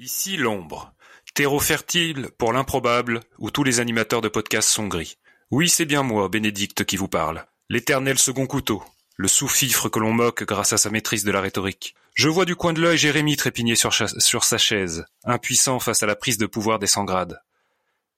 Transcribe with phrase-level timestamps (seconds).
[0.00, 0.92] Ici l'ombre,
[1.34, 5.18] terreau fertile pour l'improbable où tous les animateurs de podcasts sont gris.
[5.52, 7.44] Oui, c'est bien moi, Bénédicte, qui vous parle.
[7.68, 8.82] L'éternel second couteau,
[9.16, 11.94] le sous-fifre que l'on moque grâce à sa maîtrise de la rhétorique.
[12.14, 16.16] Je vois du coin de l'œil Jérémie trépigner sur, sa chaise, impuissant face à la
[16.16, 17.40] prise de pouvoir des sans-grades.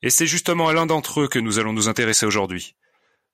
[0.00, 2.74] Et c'est justement à l'un d'entre eux que nous allons nous intéresser aujourd'hui.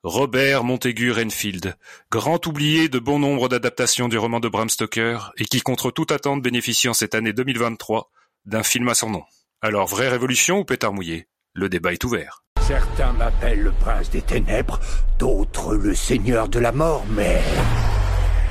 [0.03, 1.77] Robert Montaigu Renfield,
[2.11, 6.11] grand oublié de bon nombre d'adaptations du roman de Bram Stoker et qui contre toute
[6.11, 8.11] attente bénéficie cette année 2023
[8.45, 9.23] d'un film à son nom.
[9.61, 11.27] Alors vraie révolution ou pétard mouillé?
[11.55, 12.43] Le débat est ouvert.
[12.67, 14.81] Certains m'appellent le prince des ténèbres,
[15.19, 17.41] d'autres le seigneur de la mort, mais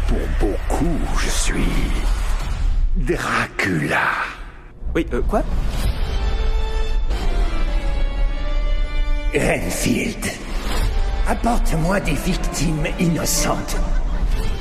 [0.07, 1.63] pour beaucoup, je suis
[2.97, 4.09] Dracula.
[4.93, 5.41] Oui, euh, quoi?
[9.33, 10.25] Renfield,
[11.27, 13.77] apporte-moi des victimes innocentes.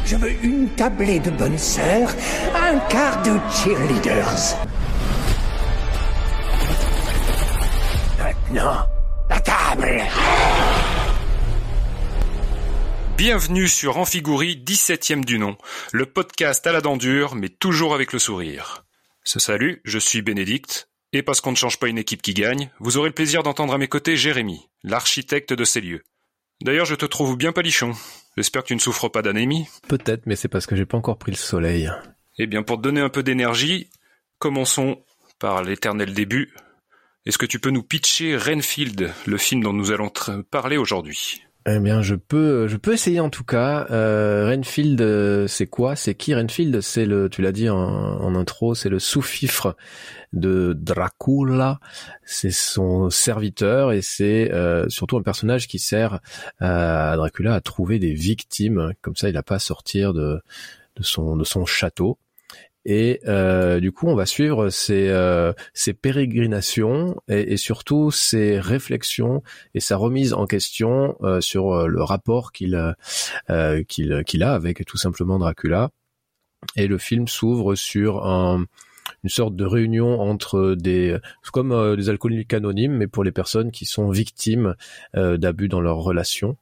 [0.05, 2.11] Je veux une tablée de bonnes sœurs,
[2.55, 4.57] un quart de cheerleaders.
[8.31, 8.87] Maintenant,
[9.29, 10.03] la table
[13.17, 15.59] Bienvenue sur Amphigourie, 17ème du nom,
[15.91, 18.85] le podcast à la dent dure, mais toujours avec le sourire.
[19.25, 22.71] Ce salut, je suis Bénédicte, et parce qu'on ne change pas une équipe qui gagne,
[22.79, 26.05] vous aurez le plaisir d'entendre à mes côtés Jérémy, l'architecte de ces lieux.
[26.63, 27.95] D'ailleurs, je te trouve bien palichon.
[28.37, 29.67] J'espère que tu ne souffres pas d'anémie.
[29.89, 31.91] Peut-être, mais c'est parce que j'ai pas encore pris le soleil.
[32.39, 33.91] Eh bien, pour te donner un peu d'énergie,
[34.39, 35.03] commençons
[35.41, 36.55] par l'éternel début.
[37.27, 40.11] Est-ce que tu peux nous pitcher Renfield, le film dont nous allons
[40.51, 41.43] parler aujourd'hui?
[41.67, 43.87] Eh bien, je peux, je peux essayer en tout cas.
[43.91, 45.97] Euh, Renfield, euh, c'est quoi?
[45.97, 46.81] C'est qui Renfield?
[46.81, 49.77] C'est le, tu l'as dit en, intro, c'est le sous-fifre
[50.33, 51.79] de Dracula.
[52.25, 56.21] C'est son serviteur et c'est euh, surtout un personnage qui sert
[56.59, 58.95] à Dracula à trouver des victimes.
[59.03, 60.41] Comme ça, il n'a pas à sortir de
[61.03, 62.17] son château.
[62.87, 69.43] Et euh, du coup, on va suivre ses, euh, ses pérégrinations et, surtout ses réflexions
[69.75, 72.95] et sa remise en question euh, sur euh, le rapport qu'il
[73.51, 75.91] euh, qu'il qu'il a avec tout simplement Dracula.
[76.77, 78.65] Et le film s'ouvre sur un,
[79.25, 81.19] une sorte de réunion entre des
[81.53, 84.75] comme euh, des alcooliques anonymes, mais pour les personnes qui sont victimes
[85.15, 86.57] d'abus dans leurs relations.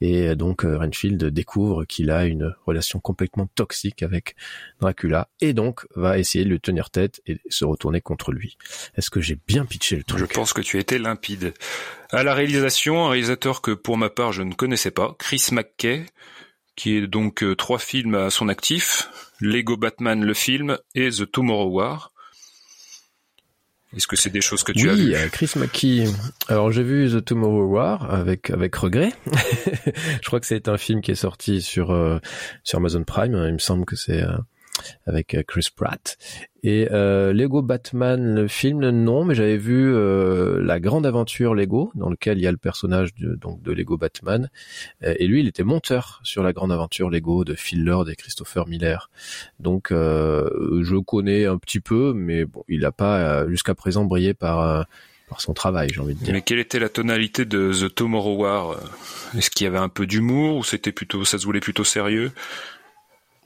[0.00, 4.36] Et donc euh, Renfield découvre qu'il a une relation complètement toxique avec
[4.80, 8.56] Dracula et donc va essayer de lui tenir tête et se retourner contre lui.
[8.96, 11.54] Est-ce que j'ai bien pitché le truc Je pense que tu as été limpide.
[12.10, 16.06] À la réalisation, un réalisateur que pour ma part je ne connaissais pas, Chris McKay,
[16.76, 19.08] qui est donc euh, trois films à son actif,
[19.40, 22.12] Lego Batman le film et The Tomorrow War.
[23.96, 25.14] Est-ce que c'est des choses que tu oui, as vues?
[25.16, 26.04] euh, Chris McKee.
[26.48, 29.12] Alors j'ai vu The Tomorrow War avec avec regret.
[30.22, 32.20] je crois que c'est un film qui est sorti sur euh,
[32.62, 33.34] sur Amazon Prime.
[33.48, 34.36] Il me semble que c'est euh,
[35.06, 36.16] avec euh, Chris Pratt.
[36.62, 41.90] Et euh, Lego Batman, le film, non, mais j'avais vu euh, La Grande Aventure Lego,
[41.94, 44.50] dans lequel il y a le personnage de, donc de Lego Batman.
[45.02, 48.16] Euh, et lui, il était monteur sur La Grande Aventure Lego de Phil Lord et
[48.16, 49.10] Christopher Miller.
[49.58, 54.34] Donc, euh, je connais un petit peu, mais bon, il n'a pas jusqu'à présent brillé
[54.34, 54.86] par
[55.28, 56.34] par son travail, j'ai envie de dire.
[56.34, 58.76] Mais quelle était la tonalité de The Tomorrow War?
[59.38, 62.32] Est-ce qu'il y avait un peu d'humour ou c'était plutôt, ça se voulait plutôt sérieux?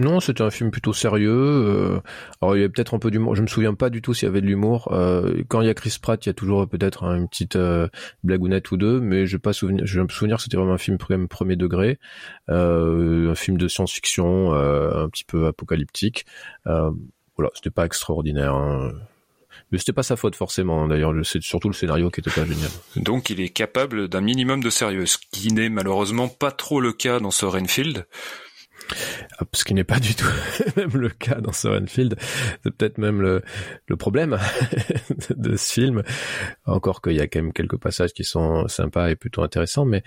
[0.00, 1.31] Non, c'était un film plutôt sérieux.
[1.31, 2.00] Euh,
[2.43, 3.37] alors il y a peut-être un peu d'humour.
[3.37, 4.88] Je me souviens pas du tout s'il y avait de l'humour.
[4.93, 7.88] Euh, quand il y a Chris Pratt, il y a toujours peut-être une petite euh,
[8.25, 9.87] blagounette ou deux, mais je pas souvenir.
[9.87, 11.99] Je me souvenir que c'était vraiment un film premier degré,
[12.49, 16.26] un film de science-fiction, un petit peu apocalyptique.
[16.65, 18.55] Voilà, c'était pas extraordinaire.
[18.55, 18.93] Hein.
[19.71, 20.88] Mais c'était pas sa faute forcément.
[20.88, 22.71] D'ailleurs, c'est surtout le scénario qui était pas génial.
[22.97, 26.93] Donc, il est capable d'un minimum de sérieux, ce qui n'est malheureusement pas trop le
[26.93, 28.06] cas dans ce Renfield.
[29.53, 30.27] Ce qui n'est pas du tout
[30.77, 32.17] même le cas dans Sorenfield.
[32.62, 33.43] C'est peut-être même le,
[33.87, 34.39] le problème
[35.31, 36.03] de ce film.
[36.67, 39.84] Encore qu'il y a quand même quelques passages qui sont sympas et plutôt intéressants.
[39.84, 40.03] Mais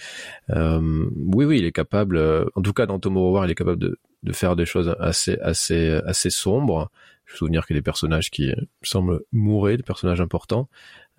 [0.52, 2.18] euh, oui, oui, il est capable,
[2.56, 5.38] en tout cas dans Tomorrow War, il est capable de, de faire des choses assez,
[5.40, 6.92] assez, assez sombres.
[7.26, 10.70] Je me souvenir qu'il y a des personnages qui semblent mourir, des personnages importants.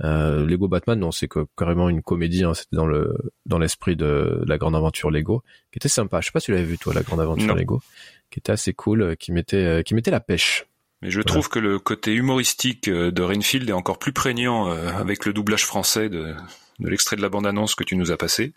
[0.04, 2.44] Euh, Lego Batman, non, c'est carrément une comédie.
[2.44, 3.16] Hein, C'était dans le
[3.46, 5.42] dans l'esprit de la grande aventure Lego,
[5.72, 6.20] qui était sympa.
[6.20, 7.54] Je sais pas si tu l'avais vu toi, la grande aventure non.
[7.54, 7.82] Lego,
[8.30, 10.66] qui était assez cool, qui mettait qui mettait la pêche.
[11.02, 11.26] Mais je voilà.
[11.26, 15.64] trouve que le côté humoristique de Renfield est encore plus prégnant euh, avec le doublage
[15.64, 16.34] français de,
[16.80, 18.52] de l'extrait de la bande-annonce que tu nous as passé.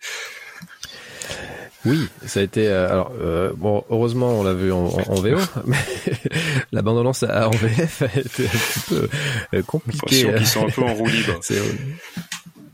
[1.85, 2.67] Oui, ça a été.
[2.67, 5.77] Euh, alors euh, bon, heureusement, on l'a vu en, en, en VO, mais
[6.71, 9.09] la bande-annonce en VF a été un petit peu
[9.55, 10.31] euh, compliquée.
[10.37, 11.39] Ils sont un peu en roue libre.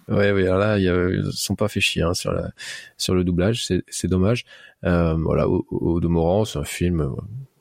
[0.10, 2.52] Ouais, oui, alors là, ils sont pas fait chier hein, sur la
[2.98, 4.46] sur le doublage, c'est dommage.
[4.86, 7.14] Euh, voilà, au, au demeurant, c'est un film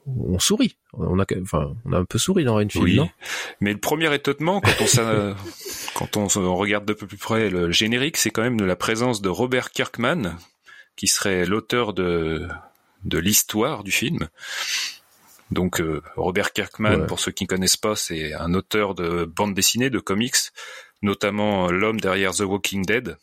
[0.06, 0.76] on sourit.
[0.92, 3.10] On a, enfin, on a un peu souri dans Rainfield, Oui, non?
[3.60, 5.34] Mais le premier étonnement quand on
[5.94, 8.64] quand on, se- on regarde de peu plus près le générique, c'est quand même de
[8.64, 10.36] la présence de Robert Kirkman,
[10.96, 12.48] qui serait l'auteur de
[13.04, 14.28] de l'histoire du film.
[15.50, 17.06] Donc euh, Robert Kirkman, Ouais.
[17.06, 20.34] pour ceux qui ne connaissent pas, c'est un auteur de bande dessinée, de comics,
[21.02, 23.16] notamment euh, l'homme derrière The Walking Dead.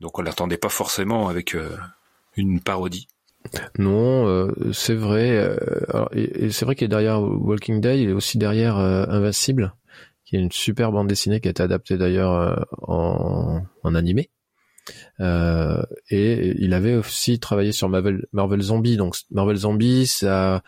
[0.00, 1.76] Donc on l'attendait pas forcément avec euh,
[2.36, 3.06] une parodie.
[3.78, 5.30] Non, euh, c'est vrai.
[5.36, 5.56] euh,
[5.90, 9.74] alors, et, et c'est vrai qu'il est derrière Walking Dead, il est aussi derrière Invincible,
[10.24, 14.30] qui est une super bande dessinée qui a été adaptée d'ailleurs en, en animé.
[15.22, 18.96] Euh, et il avait aussi travaillé sur Marvel, Marvel Zombie.
[18.96, 20.62] Donc Marvel Zombie, ça,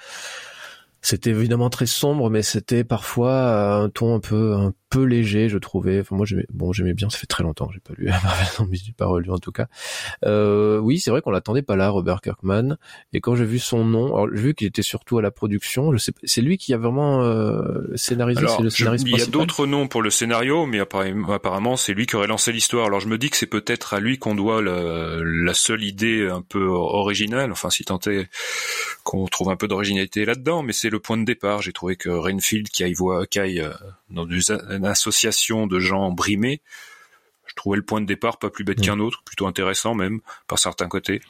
[1.06, 5.48] c'était évidemment très sombre, mais c'était parfois euh, un ton un peu un peu léger,
[5.50, 6.00] je trouvais.
[6.00, 7.10] Enfin moi j'aimais bon j'aimais bien.
[7.10, 9.66] Ça fait très longtemps que j'ai pas lu Marvel j'ai pas relu en tout cas.
[10.24, 12.76] Euh, oui, c'est vrai qu'on l'attendait pas là, Robert Kirkman.
[13.12, 15.92] Et quand j'ai vu son nom, alors j'ai vu qu'il était surtout à la production.
[15.92, 18.38] Je sais, pas- c'est lui qui a vraiment euh, scénarisé.
[18.40, 21.76] Alors, le je- scénariste il y a d'autres noms pour le scénario, mais apparemment, apparemment,
[21.76, 22.86] c'est lui qui aurait lancé l'histoire.
[22.86, 26.28] Alors je me dis que c'est peut-être à lui qu'on doit le- la seule idée
[26.30, 28.28] un peu originale, enfin si tant est
[29.02, 31.61] qu'on trouve un peu d'originalité là-dedans, mais c'est le point de départ.
[31.62, 33.70] J'ai trouvé que Renfield, qui aille, voir, qui aille euh,
[34.11, 36.62] dans une, association de gens brimés,
[37.46, 38.82] je trouvais le point de départ pas plus bête Mm.
[38.82, 41.20] qu'un autre, plutôt intéressant même, par certains côtés.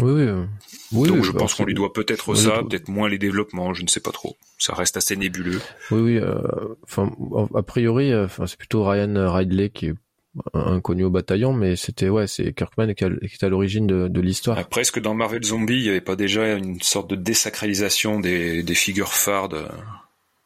[0.00, 0.46] Oui, oui.
[0.92, 3.74] oui Donc oui, je bah, pense qu'on lui doit peut-être ça, peut-être moins les développements,
[3.74, 4.36] je ne sais pas trop.
[4.58, 5.60] Ça reste assez nébuleux.
[5.90, 6.16] Oui, oui.
[6.18, 6.36] euh,
[6.82, 7.10] Enfin,
[7.54, 9.94] a priori, euh, enfin, c'est plutôt Ryan Ridley qui est
[10.52, 14.58] inconnu au bataillon, mais c'était ouais, c'est Kirkman qui, est à l'origine de, l'histoire.
[14.58, 18.20] Après, est-ce que dans Marvel Zombie, il n'y avait pas déjà une sorte de désacralisation
[18.20, 19.66] des, figures phares de-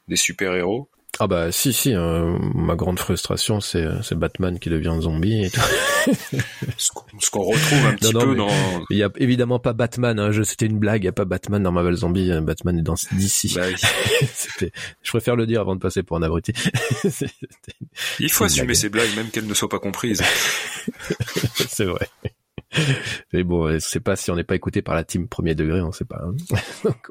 [0.08, 0.88] des super-héros?
[1.20, 5.50] Ah bah si si, euh, ma grande frustration c'est c'est Batman qui devient zombie et
[5.50, 5.60] tout.
[6.78, 8.48] Ce qu'on retrouve un petit non, peu dans...
[8.90, 11.24] Il y a évidemment pas Batman, hein, je- c'était une blague, il y a pas
[11.24, 13.54] Batman dans Marvel Zombie, euh, Batman est dans DC.
[13.56, 14.70] Bah oui.
[15.02, 16.52] Je préfère le dire avant de passer pour un abruti.
[18.20, 18.76] Il faut assumer blague.
[18.76, 20.22] ces blagues, même qu'elles ne soient pas comprises.
[21.68, 22.08] c'est vrai.
[23.32, 25.80] Mais bon, je sais pas si on n'est pas écouté par la team premier degré,
[25.80, 26.20] on sait pas.
[26.22, 26.34] hein.
[26.84, 27.08] Donc,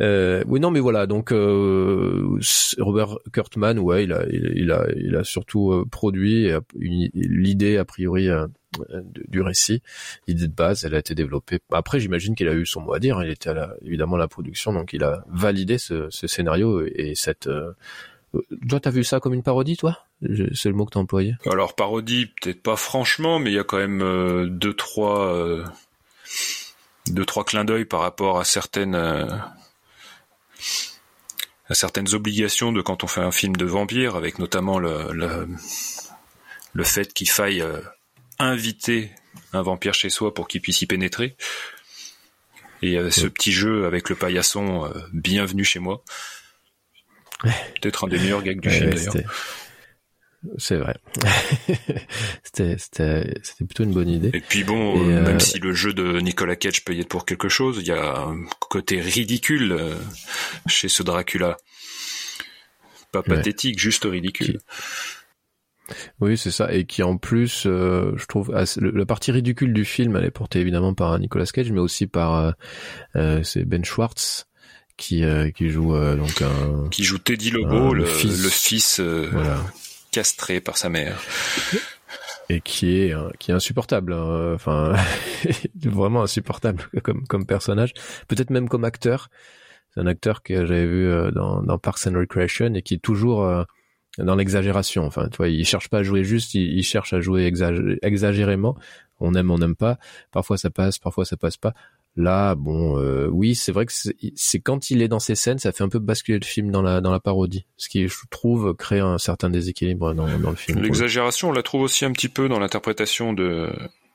[0.00, 1.06] euh, oui, non, mais voilà.
[1.06, 2.38] Donc euh,
[2.78, 8.28] Robert Kurtman, ouais, il a, il, a, il a surtout euh, produit l'idée a priori
[8.28, 8.46] euh,
[8.90, 9.82] de- du récit,
[10.26, 11.60] l'idée de base, elle a été développée.
[11.72, 13.22] Après, j'imagine qu'il a eu son mot à dire.
[13.22, 16.84] Il était à la- évidemment à la production, donc il a validé ce, ce scénario
[16.84, 17.46] et cette.
[17.46, 17.72] Euh...
[18.68, 19.96] Toi, t'as vu ça comme une parodie, toi?
[20.54, 21.34] C'est le mot que t'as employé.
[21.46, 25.62] Alors, parodie, peut-être pas franchement, mais il y a quand même euh, deux, trois...
[27.06, 28.94] deux, trois clins d'œil par rapport à certaines...
[28.94, 29.26] euh,
[31.68, 35.48] à certaines obligations de quand on fait un film de vampire, avec notamment le, le,
[36.74, 37.80] le fait qu'il faille euh,
[38.38, 39.12] inviter
[39.54, 41.36] un vampire chez soi pour qu'il puisse y pénétrer.
[42.82, 46.04] Et il y avait ce petit jeu avec le paillasson, euh, bienvenue chez moi.
[47.42, 49.14] Peut-être un des meilleurs gags du Ouais, film d'ailleurs.
[50.58, 50.96] C'est vrai.
[52.42, 54.30] c'était, c'était, c'était plutôt une bonne idée.
[54.34, 57.08] Et puis bon, Et, euh, même si le jeu de Nicolas Cage peut y être
[57.08, 59.94] pour quelque chose, il y a un côté ridicule euh,
[60.66, 61.56] chez ce Dracula.
[63.12, 63.36] Pas Ouais.
[63.36, 64.58] pathétique, juste ridicule.
[66.20, 66.72] Oui, c'est ça.
[66.72, 70.24] Et qui en plus, euh, je trouve, assez- le- la partie ridicule du film, elle
[70.24, 72.54] est portée évidemment par Nicolas Cage, mais aussi par
[73.16, 74.46] euh, c'est Ben Schwartz
[74.96, 78.42] qui euh, qui joue euh, donc un Qui joue Teddy Lobo, Ah, le le, fils.
[78.42, 79.60] le fils euh, voilà
[80.14, 81.18] castré par sa mère.
[82.48, 84.12] et qui est qui est insupportable.
[84.12, 84.52] hein.
[84.54, 84.94] Enfin,
[85.84, 87.92] vraiment insupportable comme comme personnage.
[88.28, 89.28] Peut-être même comme acteur.
[89.92, 92.98] C'est un acteur que j'avais vu euh, dans, dans Parks and Recreation et qui est
[93.02, 93.62] toujours euh,
[94.18, 95.04] dans l'exagération.
[95.06, 98.76] Enfin, tu vois, il cherche pas à jouer juste, il, cherche à jouer exagé- exagérément.
[99.20, 99.98] On aime, on n'aime pas.
[100.32, 101.74] Parfois ça passe, parfois ça passe pas.
[102.16, 105.72] Là, bon, euh, oui, c'est vrai que c'est quand il est dans ces scènes, ça
[105.72, 108.74] fait un peu basculer le film dans la dans la parodie, ce qui, je trouve,
[108.74, 110.80] crée un certain déséquilibre dans, le film.
[110.80, 113.68] L'exagération, on la trouve aussi un petit peu dans l'interprétation de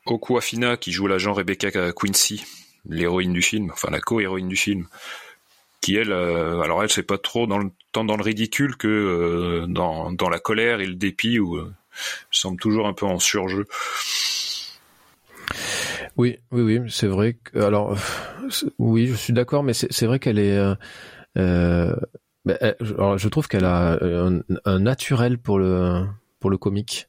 [0.06, 2.42] Okuafina qui joue l'agent Rebecca Quincy,
[2.88, 4.86] l'héroïne du film, enfin la co-héroïne du film,
[5.80, 8.88] qui elle, euh, alors elle c'est pas trop dans le, tant dans le ridicule que
[8.88, 11.72] euh, dans, dans la colère et le dépit où euh,
[12.30, 13.66] semble toujours un peu en surjeu.
[16.16, 17.34] Oui, oui, oui, c'est vrai.
[17.34, 20.56] Que, alors, euh, oui, je suis d'accord, mais c'est vrai qu'elle est.
[20.56, 20.74] Euh,
[21.38, 21.96] euh,
[22.44, 26.04] ben, je- alors, je trouve qu'elle a un, un naturel pour le
[26.40, 27.08] pour le comique.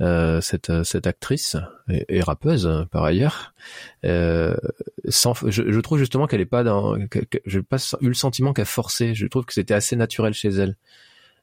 [0.00, 1.56] Euh, cette cette actrice
[1.88, 3.54] et, rappeuse par ailleurs.
[4.04, 4.56] Euh,
[5.08, 6.98] sans, je, je trouve justement qu'elle est pas dans.
[7.08, 9.14] Que, que- pas eu le sentiment qu'elle forçait.
[9.14, 10.76] Je trouve que c'était assez naturel chez elle.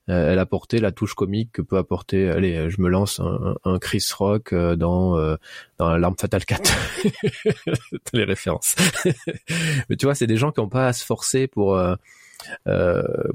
[0.10, 2.30] Elle apportait la touche comique que peut apporter.
[2.30, 5.18] Allez, je me lance un, Chris Rock dans
[5.78, 6.72] dans l'arme fatale 4.
[8.14, 8.76] les références.
[9.90, 11.80] Mais tu vois, c'est des gens qui n'ont pas à se forcer pour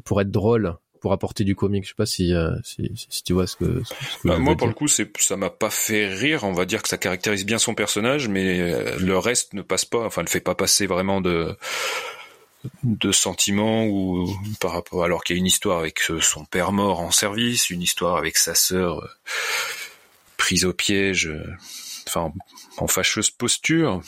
[0.05, 1.85] pour être drôle pour apporter du comique.
[1.85, 3.83] Je sais pas si, euh, si, si, tu vois ce que.
[4.25, 6.45] bah, moi, pour le coup, c'est ça m'a pas fait rire.
[6.45, 9.85] On va dire que ça caractérise bien son personnage, mais euh, le reste ne passe
[9.85, 9.99] pas.
[10.07, 11.59] Enfin, ne fait pas passer vraiment de
[12.83, 14.29] de sentiments ou
[14.61, 17.83] par rapport alors qu'il y a une histoire avec son père mort en service, une
[17.83, 19.09] histoire avec sa sœur euh,
[20.37, 21.31] prise au piège,
[22.07, 22.33] enfin
[22.79, 24.03] en fâcheuse posture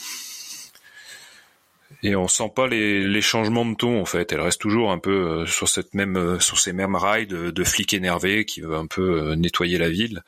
[2.03, 4.31] et on sent pas les, changements de ton en fait.
[4.31, 5.11] Elle reste toujours un peu
[5.41, 9.35] euh, sur euh, ces mêmes rails de, de flic énervé qui veut un peu euh,
[9.35, 10.23] nettoyer la ville.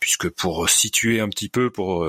[0.00, 2.06] Puisque pour situer un petit peu pour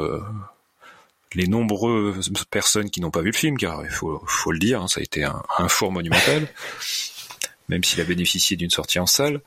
[1.33, 4.81] les nombreuses personnes qui n'ont pas vu le film, car il faut, faut le dire,
[4.81, 6.47] hein, ça a été un, un four monumental,
[7.69, 9.41] même s'il a bénéficié d'une sortie en salle.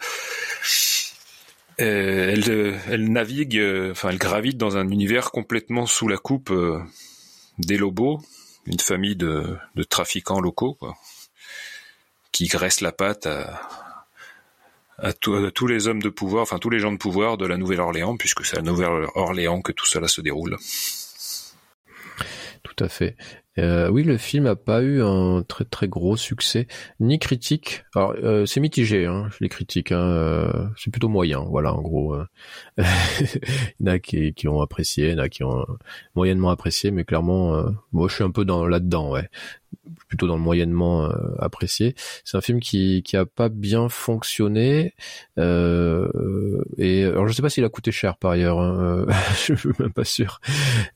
[1.78, 3.60] elle, elle navigue,
[3.90, 6.52] enfin elle gravite dans un univers complètement sous la coupe
[7.58, 8.20] des Lobos,
[8.66, 10.96] une famille de, de trafiquants locaux quoi,
[12.30, 13.60] qui graissent la patte à,
[14.98, 18.16] à, tous les hommes de pouvoir, enfin tous les gens de pouvoir de la Nouvelle-Orléans,
[18.16, 20.56] puisque c'est à Nouvelle-Orléans que tout cela se déroule.
[22.62, 23.16] Tout à fait.
[23.58, 26.68] Euh, oui, le film a pas eu un très très gros succès,
[27.00, 27.84] ni critique.
[27.94, 29.92] Alors euh, c'est mitigé, hein, les critiques.
[29.92, 32.14] Hein, euh, c'est plutôt moyen, voilà, en gros.
[32.14, 32.28] Hein.
[32.78, 35.66] il y en a qui, qui, ont apprécié, il y en a qui ont
[36.14, 39.28] moyennement apprécié, mais clairement, moi je suis un peu dans là-dedans, ouais
[40.08, 41.94] plutôt dans le moyennement euh, apprécié.
[42.24, 44.94] C'est un film qui qui a pas bien fonctionné
[45.38, 48.60] euh, et alors je sais pas s'il a coûté cher par ailleurs.
[48.60, 49.12] Hein, euh,
[49.46, 50.40] je suis même pas sûr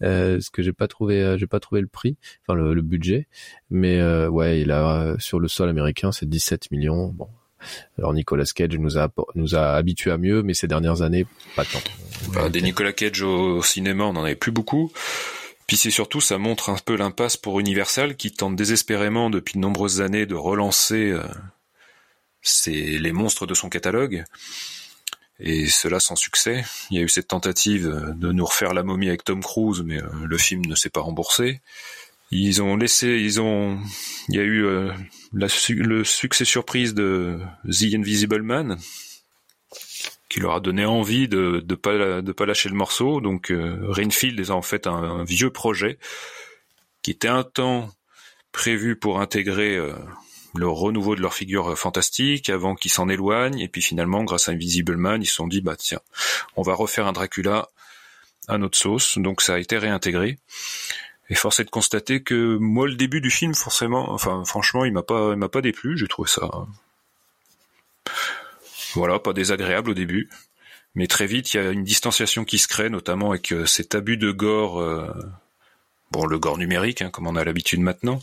[0.03, 3.27] euh, parce que j'ai pas trouvé j'ai pas trouvé le prix, enfin le, le budget.
[3.71, 7.09] Mais ouais, il a sur le sol américain c'est 17 millions.
[7.09, 7.29] Bon,
[7.99, 11.65] alors Nicolas Cage nous a nous a habitués à mieux, mais ces dernières années, pas
[11.65, 11.81] tant.
[12.33, 14.93] Bah, des Nicolas Cage au cinéma, on en avait plus beaucoup.
[15.67, 19.59] Puis c'est surtout, ça montre un peu l'impasse pour Universal qui tente désespérément depuis de
[19.59, 21.23] nombreuses années de relancer euh,
[22.67, 24.25] les monstres de son catalogue.
[25.39, 26.65] Et cela sans succès.
[26.91, 30.01] Il y a eu cette tentative de nous refaire la momie avec Tom Cruise, mais
[30.01, 31.61] euh, le film ne s'est pas remboursé.
[32.31, 33.79] Ils ont laissé, ils ont,
[34.29, 34.93] il y a eu euh,
[35.33, 38.79] le succès surprise de The Invisible Man,
[40.29, 43.21] qui leur a donné envie de de pas de pas lâcher le morceau.
[43.21, 45.99] Donc euh, Rainfield est en fait un, vieux projet
[47.03, 47.91] qui était un temps
[48.53, 49.93] prévu pour intégrer euh,
[50.57, 53.61] le renouveau de leur figure fantastique avant qu'ils s'en éloignent.
[53.61, 56.01] Et puis finalement grâce à Invisible Man ils se sont dit bah tiens
[56.57, 57.69] on va refaire un Dracula
[58.49, 59.19] à notre sauce.
[59.19, 60.39] Donc ça a été réintégré.
[61.29, 64.93] Et force est de constater que moi le début du film forcément enfin franchement il
[64.93, 65.97] m'a pas il m'a pas déplu.
[65.97, 66.67] J'ai trouvé ça
[68.97, 70.29] voilà, pas désagréable au début,
[70.95, 73.95] mais très vite il y a une distanciation qui se crée, notamment avec euh, cet
[73.95, 75.13] abus de gore, euh,
[76.11, 78.21] bon le gore numérique, hein, comme on a l'habitude maintenant,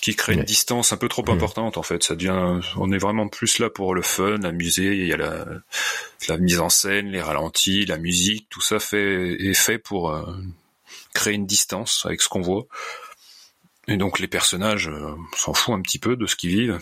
[0.00, 2.04] qui crée une distance un peu trop importante en fait.
[2.04, 4.96] Ça devient, on est vraiment plus là pour le fun, amuser.
[4.96, 5.44] Il y a la,
[6.28, 10.22] la mise en scène, les ralentis, la musique, tout ça fait est fait pour euh,
[11.12, 12.66] créer une distance avec ce qu'on voit.
[13.88, 14.90] Et donc les personnages
[15.36, 16.78] s'en foutent un petit peu de ce qu'ils vivent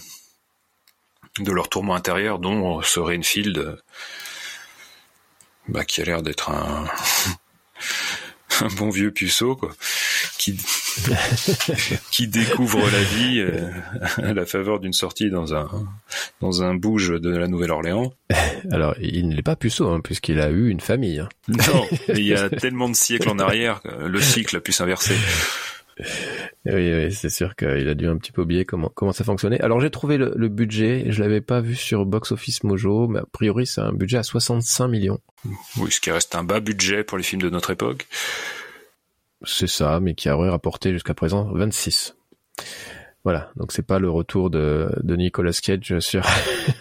[1.40, 3.76] de leur tourment intérieur, dont ce Rainfield,
[5.68, 6.84] bah, qui a l'air d'être un,
[8.60, 9.70] un bon vieux puceau, quoi,
[10.38, 10.56] qui,
[12.10, 13.70] qui découvre la vie euh,
[14.18, 15.68] à la faveur d'une sortie dans un
[16.40, 18.12] dans un bouge de la Nouvelle-Orléans.
[18.70, 21.18] Alors, il n'est pas puceau, hein, puisqu'il a eu une famille.
[21.18, 21.28] Hein.
[21.48, 25.16] Non, il y a tellement de siècles en arrière, le cycle a pu s'inverser.
[26.66, 29.60] Oui, oui c'est sûr qu'il a dû un petit peu oublier comment comment ça fonctionnait.
[29.60, 33.20] Alors j'ai trouvé le, le, budget, je l'avais pas vu sur Box Office Mojo, mais
[33.20, 35.20] a priori c'est un budget à 65 millions.
[35.76, 38.06] Oui, ce qui reste un bas budget pour les films de notre époque.
[39.42, 42.16] C'est ça, mais qui aurait rapporté jusqu'à présent 26.
[43.24, 46.26] Voilà, donc c'est pas le retour de, de Nicolas Cage sur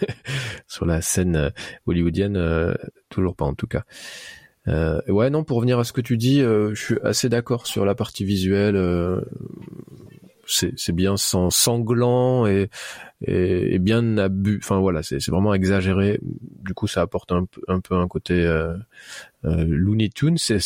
[0.66, 1.52] sur la scène
[1.86, 2.74] hollywoodienne, euh,
[3.08, 3.84] toujours pas en tout cas.
[4.68, 7.66] Euh, ouais, non, pour revenir à ce que tu dis, euh, je suis assez d'accord
[7.66, 8.76] sur la partie visuelle.
[8.76, 9.20] Euh,
[10.46, 12.68] c'est bien sanglant et,
[13.22, 14.60] et, bien abus.
[14.62, 16.18] Enfin voilà, c'est vraiment exagéré.
[16.22, 18.74] Du coup, ça apporte un, un peu un côté euh,
[19.44, 20.58] euh Looney Tunes, c'est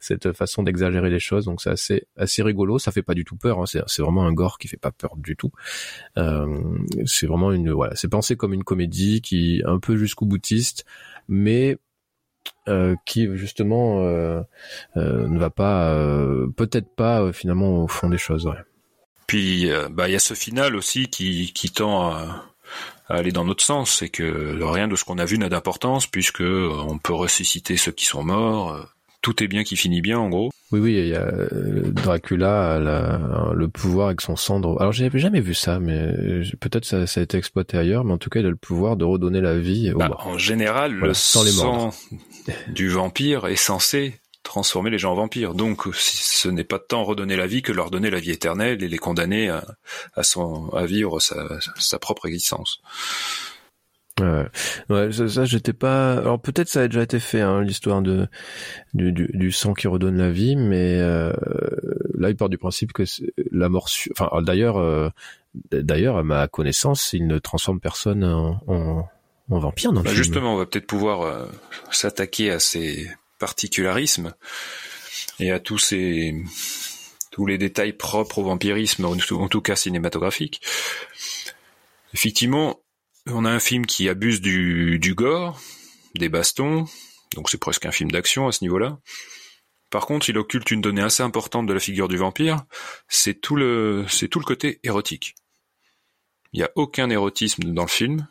[0.00, 1.46] cette façon d'exagérer les choses.
[1.46, 2.78] Donc c'est assez assez rigolo.
[2.78, 3.60] Ça fait pas du tout peur.
[3.60, 3.64] Hein.
[3.66, 5.50] C'est vraiment un gore qui fait pas peur du tout.
[6.18, 6.62] Euh,
[7.06, 10.84] c'est vraiment une voilà, c'est pensé comme une comédie qui un peu jusqu'au boutiste,
[11.28, 11.78] mais
[12.68, 14.42] euh, qui justement euh,
[14.96, 15.96] euh, ne va pas,
[16.56, 18.50] peut-être pas finalement au fond des choses.
[19.26, 22.44] Puis bah il y a ce final aussi qui, qui tend à,
[23.08, 26.42] aller dans notre sens, c'est que rien de ce qu'on a vu n'a d'importance puisque
[26.42, 28.86] on peut ressusciter ceux qui sont morts.
[29.22, 30.50] Tout est bien qui finit bien, en gros.
[30.72, 31.30] Oui, oui, il y a
[31.92, 32.78] Dracula
[33.52, 34.80] le pouvoir avec son cendre.
[34.80, 36.14] Alors, j'avais jamais vu ça, mais
[36.58, 38.96] peut-être ça, ça a été exploité ailleurs, mais en tout cas, il a le pouvoir
[38.96, 39.92] de redonner la vie.
[39.94, 41.92] Bah, en général, le sang
[42.68, 45.54] du vampire est censé transformer les gens en vampires.
[45.54, 48.88] Donc, ce n'est pas tant redonner la vie que leur donner la vie éternelle et
[48.88, 49.62] les condamner à,
[50.86, 52.80] vivre sa, propre existence.
[54.18, 56.12] Ouais, ça, j'étais pas.
[56.12, 58.28] Alors peut-être ça a déjà été fait, hein, l'histoire de
[58.92, 61.32] du, sang qui redonne la vie, mais euh,
[62.18, 63.04] là il part du principe que
[63.50, 64.12] la morsure.
[64.18, 65.08] Enfin d'ailleurs, euh,
[65.72, 69.08] d'ailleurs à ma connaissance, il ne transforme personne en,
[69.50, 71.46] en vampire dans le bah, Justement, on va peut-être pouvoir euh,
[71.90, 74.34] s'attaquer à ces particularismes
[75.38, 76.34] et à tous ces
[77.30, 80.60] tous les détails propres au vampirisme, en tout cas cinématographique.
[82.12, 82.80] Effectivement,
[83.26, 85.60] on a un film qui abuse du, du gore,
[86.16, 86.86] des bastons,
[87.34, 88.98] donc c'est presque un film d'action à ce niveau-là.
[89.90, 92.64] Par contre, il occulte une donnée assez importante de la figure du vampire,
[93.08, 95.34] c'est tout le, c'est tout le côté érotique.
[96.52, 98.26] Il n'y a aucun érotisme dans le film.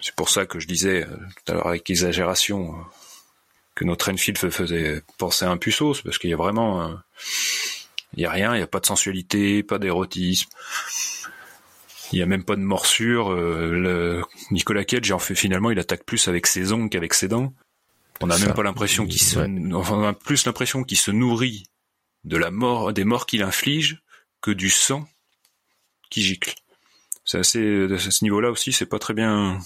[0.00, 2.82] C'est pour ça que je disais euh, tout à l'heure avec exagération euh,
[3.74, 6.96] que notre Enfield faisait penser à un puceau, parce qu'il y a vraiment,
[8.14, 10.48] il y a rien, il n'y a pas de sensualité, pas d'érotisme.
[12.12, 13.32] Il y a même pas de morsure.
[13.32, 14.22] Euh, le...
[14.50, 17.52] Nicolas Cage, en fait, finalement, il attaque plus avec ses ongles qu'avec ses dents.
[18.20, 21.66] On n'a même pas l'impression qu'il se, on a plus l'impression qu'il se nourrit
[22.24, 24.02] de la mort, des morts qu'il inflige,
[24.40, 25.06] que du sang
[26.08, 26.54] qui gicle.
[27.24, 29.58] C'est assez, à ce niveau-là aussi, c'est pas très bien,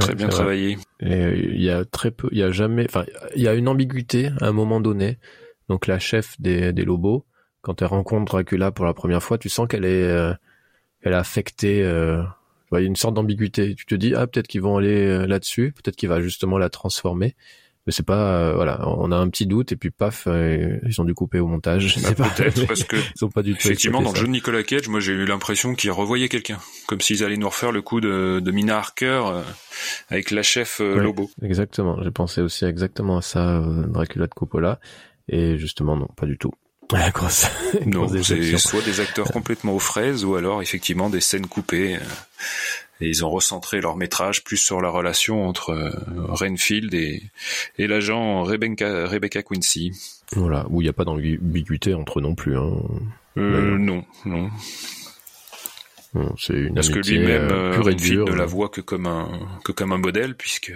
[0.00, 0.78] très bien travaillé.
[1.00, 3.04] il y a très peu, il y a jamais, enfin,
[3.36, 5.18] il y a une ambiguïté à un moment donné.
[5.68, 7.24] Donc la chef des, des Lobos,
[7.62, 10.34] quand elle rencontre Dracula pour la première fois, tu sens qu'elle est, euh,
[11.02, 12.22] elle a affecté euh,
[12.72, 13.74] une sorte d'ambiguïté.
[13.74, 16.68] Tu te dis ah peut-être qu'ils vont aller euh, là-dessus, peut-être qu'il va justement la
[16.68, 17.34] transformer.
[17.86, 21.00] Mais c'est pas euh, voilà, on a un petit doute et puis paf, euh, ils
[21.00, 21.98] ont dû couper au montage.
[22.16, 24.62] Bah, peut-être parce que ils ont pas du tout effectivement dans le jeu de Nicolas
[24.62, 28.00] Cage, moi j'ai eu l'impression qu'ils revoyaient quelqu'un, comme s'ils allaient nous refaire le coup
[28.00, 29.42] de, de Mina Harker
[30.08, 31.30] avec la chef Lobo.
[31.42, 34.80] Exactement, j'ai pensé aussi exactement à ça, Dracula de Coppola,
[35.28, 36.52] et justement non, pas du tout.
[36.92, 37.46] La grosse,
[37.86, 41.98] non, c'est soit des acteurs complètement aux fraises ou alors effectivement des scènes coupées.
[43.00, 45.90] Euh, et ils ont recentré leur métrage plus sur la relation entre euh,
[46.28, 47.22] Renfield et,
[47.78, 49.92] et l'agent Rebecca, Rebecca Quincy.
[50.32, 52.56] Voilà, où il n'y a pas d'ambiguïté entre eux non plus.
[52.56, 52.72] Hein.
[53.36, 54.50] Euh, non, non.
[56.38, 59.28] c'est une Parce que lui-même, Renfield ne la voit que comme un
[59.64, 60.72] que comme un modèle puisque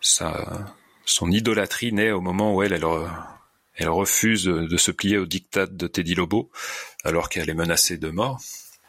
[0.00, 2.86] sa son idolâtrie naît au moment où elle elle
[3.74, 6.50] elle refuse de se plier au diktat de Teddy Lobo,
[7.04, 8.40] alors qu'elle est menacée de mort.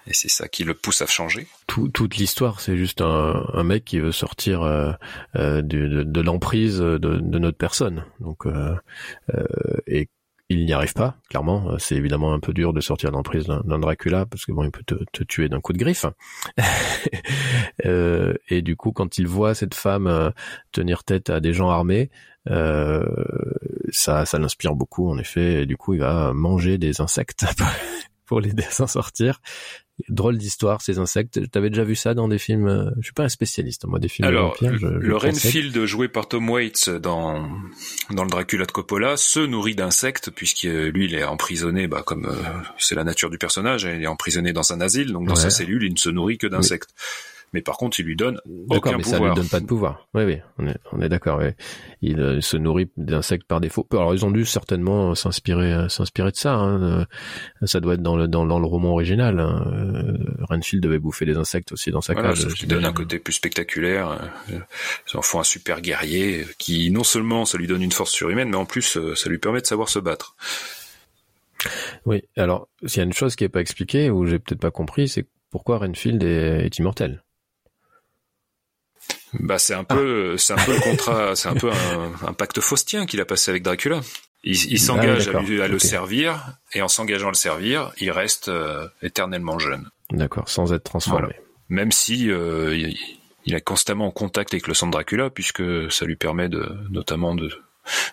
[0.07, 1.47] Et c'est ça qui le pousse à changer.
[1.67, 4.91] toute l'histoire, c'est juste un, mec qui veut sortir euh,
[5.35, 8.05] euh, de, l'emprise de, notre personne.
[8.19, 8.75] Donc, euh,
[9.87, 10.09] et
[10.49, 11.77] il n'y arrive pas, clairement.
[11.79, 14.71] C'est évidemment un peu dur de sortir de l'emprise d'un Dracula, parce que bon, il
[14.71, 16.05] peut te, tuer d'un coup de griffe.
[17.83, 20.31] et du coup, quand il voit cette femme
[20.71, 22.11] tenir tête à des gens armés,
[22.49, 23.05] euh,
[23.91, 25.63] ça, ça l'inspire beaucoup en effet.
[25.63, 27.45] Et du coup, il va manger des insectes
[28.25, 29.41] pour l'aider à s'en sortir.
[30.09, 31.51] Drôle d'histoire, ces insectes.
[31.51, 34.07] T'avais déjà vu ça dans des films euh, Je suis pas un spécialiste, moi, des
[34.07, 37.47] films Alors, de le Renfield joué par Tom Waits dans
[38.09, 42.25] dans le Dracula de Coppola se nourrit d'insectes puisque lui, il est emprisonné, bah comme
[42.25, 42.33] euh,
[42.79, 45.83] c'est la nature du personnage, il est emprisonné dans un asile, donc dans sa cellule,
[45.83, 46.89] il ne se nourrit que d'insectes.
[46.97, 48.39] mais par contre, il lui donne
[48.69, 50.07] aucun mais ça lui donne pas de pouvoir.
[50.13, 51.39] Oui, oui, on est, on est d'accord.
[51.39, 51.49] Oui.
[52.01, 53.87] Il euh, se nourrit d'insectes par défaut.
[53.91, 56.55] Alors, ils ont dû certainement s'inspirer, euh, s'inspirer de ça.
[56.55, 56.81] Hein.
[57.61, 59.39] Euh, ça doit être dans le dans, dans le roman original.
[59.39, 60.17] Hein.
[60.41, 62.39] Renfield devait bouffer des insectes aussi dans sa cage.
[62.39, 64.19] Ce qui donne un côté plus spectaculaire.
[64.49, 68.49] Ils en font un super guerrier qui, non seulement, ça lui donne une force surhumaine,
[68.49, 70.35] mais en plus, ça lui permet de savoir se battre.
[72.05, 72.23] Oui.
[72.35, 75.07] Alors, s'il y a une chose qui est pas expliquée ou j'ai peut-être pas compris,
[75.07, 77.23] c'est pourquoi Renfield est immortel?
[79.39, 83.05] Bah c'est un peu, c'est un peu le contrat, c'est un peu un, pacte faustien
[83.05, 84.01] qu'il a passé avec Dracula.
[84.43, 88.11] Il, il ah s'engage à, à le servir et en s'engageant à le servir, il
[88.11, 89.89] reste euh, éternellement jeune.
[90.11, 91.33] D'accord, sans être transformé.
[91.69, 92.97] Même si euh, il,
[93.45, 96.77] il, est constamment en contact avec le sang de Dracula puisque ça lui permet de,
[96.89, 97.49] notamment de,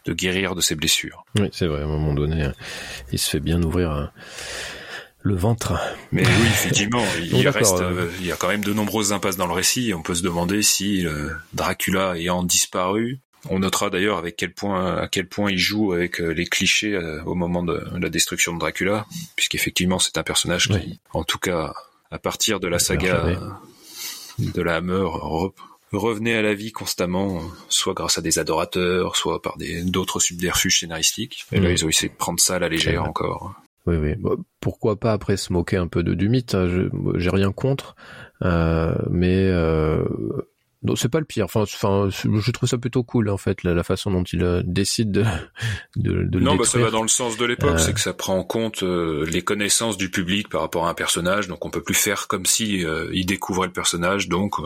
[0.05, 1.25] de guérir de ses blessures.
[1.39, 1.81] Oui, c'est vrai.
[1.81, 2.49] À un moment donné,
[3.13, 4.13] il se fait bien ouvrir
[5.23, 5.79] le ventre.
[6.13, 9.47] Mais oui, effectivement, il reste, euh, il y a quand même de nombreuses impasses dans
[9.47, 9.93] le récit.
[9.95, 14.97] On peut se demander si euh, Dracula ayant disparu, on notera d'ailleurs avec quel point,
[14.97, 18.59] à quel point il joue avec euh, les clichés au moment de la destruction de
[18.59, 19.07] Dracula,
[19.37, 21.73] puisqu'effectivement c'est un personnage qui, en tout cas,
[22.11, 23.39] à partir de la saga
[24.39, 25.07] de la Hammer
[25.93, 31.47] revenait à la vie constamment, soit grâce à des adorateurs, soit par d'autres subterfuges scénaristiques.
[31.53, 31.73] Et là, mm.
[31.73, 33.55] ils ont essayé de prendre ça à la légère encore.
[33.87, 34.15] Oui, oui.
[34.61, 36.69] pourquoi pas après se moquer un peu de du mythe hein,
[37.17, 37.97] J'ai rien contre,
[38.43, 40.05] euh, mais euh,
[40.83, 41.45] non, c'est pas le pire.
[41.45, 45.11] Enfin, enfin, je trouve ça plutôt cool en fait la, façon dont il euh, décide
[45.11, 45.25] de
[45.97, 47.79] de, de Non, bah ça va dans le sens de l'époque, euh.
[47.79, 50.95] c'est que ça prend en compte euh, les connaissances du public par rapport à un
[50.95, 54.57] personnage, donc on peut plus faire comme si il découvrait le personnage, donc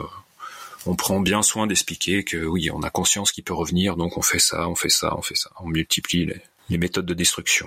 [0.87, 4.23] on prend bien soin d'expliquer que oui, on a conscience qu'il peut revenir, donc on
[4.23, 7.67] fait ça, on fait ça, on fait ça, on multiplie les, les méthodes de destruction.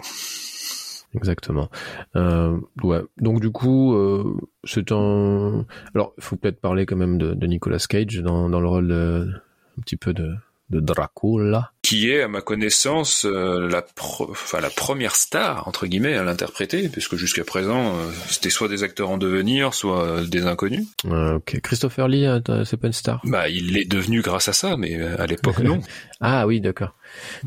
[1.15, 1.70] Exactement.
[2.15, 3.02] Euh, ouais.
[3.17, 5.65] Donc du coup, euh, c'est un.
[5.96, 9.32] Alors, il faut peut-être parler quand même de, Nicolas Cage dans, dans le rôle de,
[9.78, 10.36] un petit peu de,
[10.69, 11.71] de Dracula.
[11.82, 16.89] Qui est, à ma connaissance, euh, la, enfin, la première star, entre guillemets, à l'interpréter,
[16.89, 20.86] puisque jusqu'à présent, euh, c'était soit des acteurs en devenir, soit euh, des inconnus.
[21.06, 21.62] ok.
[21.62, 22.27] Christopher Lee,
[22.65, 23.21] c'est pas une star?
[23.23, 25.80] Bah, il l'est devenu grâce à ça, mais à l'époque, non.
[26.19, 26.93] ah oui, d'accord.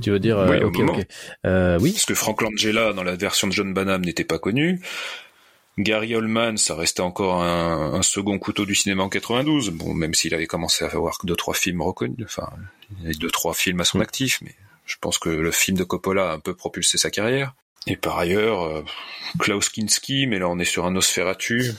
[0.01, 0.47] Tu veux dire...
[0.49, 1.07] oui, ok, ok.
[1.81, 1.93] oui.
[1.93, 4.81] Parce que Frank Langella, dans la version de John Banham, n'était pas connu.
[5.83, 9.71] Gary Oldman, ça restait encore un, second couteau du cinéma en 92.
[9.71, 12.49] Bon, même s'il avait commencé à avoir deux trois films reconnus, enfin,
[12.91, 14.03] il y avait deux trois films à son mm.
[14.03, 17.55] actif, mais je pense que le film de Coppola a un peu propulsé sa carrière.
[17.87, 18.85] Et par ailleurs, euh,
[19.39, 21.73] Klaus Kinski, mais là on est sur un Osferatu,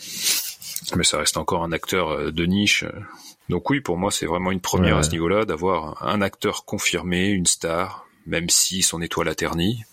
[0.96, 2.86] mais ça reste encore un acteur euh, de niche.
[3.50, 7.28] Donc oui, pour moi, c'est vraiment une première à ce niveau-là d'avoir un acteur confirmé,
[7.28, 9.84] une star, même si son étoile a terni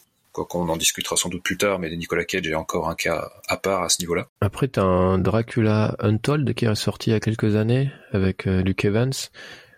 [0.44, 3.56] qu'on en discutera sans doute plus tard, mais Nicolas Cage est encore un cas à
[3.56, 4.28] part à ce niveau-là.
[4.40, 8.62] Après, t'as un Dracula Untold qui est sorti il y a quelques années avec euh,
[8.62, 9.12] Luke Evans.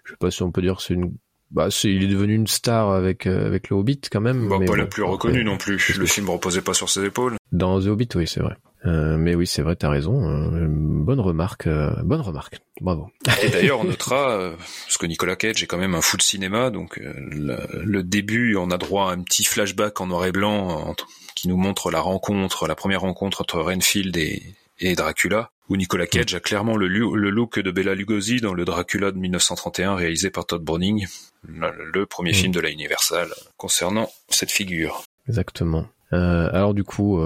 [0.05, 1.15] Je sais pas si on peut dire que c'est une
[1.51, 4.49] bah, il est devenu une star avec euh, avec le Hobbit quand même.
[4.49, 5.97] Bah, pas la plus reconnue non plus.
[5.99, 7.37] Le film reposait pas sur ses épaules.
[7.51, 8.57] Dans The Hobbit, oui, c'est vrai.
[8.87, 10.25] Euh, mais oui, c'est vrai, t'as raison.
[10.25, 12.61] Euh, bonne remarque, euh, bonne remarque.
[12.81, 13.11] Bravo.
[13.43, 14.53] Et d'ailleurs, on notera,
[14.85, 18.71] parce que Nicolas Cage est quand même un fou de cinéma, donc le, début, on
[18.71, 20.95] a droit à un petit flashback en noir et blanc
[21.35, 24.43] qui nous montre la rencontre, la première rencontre entre Renfield et,
[24.79, 28.65] et Dracula, où Nicolas Cage a clairement le, le, look de Bela Lugosi dans le
[28.65, 31.07] Dracula de 1931 réalisé par Todd Browning,
[31.47, 35.03] le, premier film de la Universal concernant cette figure.
[35.29, 35.87] Exactement.
[36.11, 37.21] alors du coup,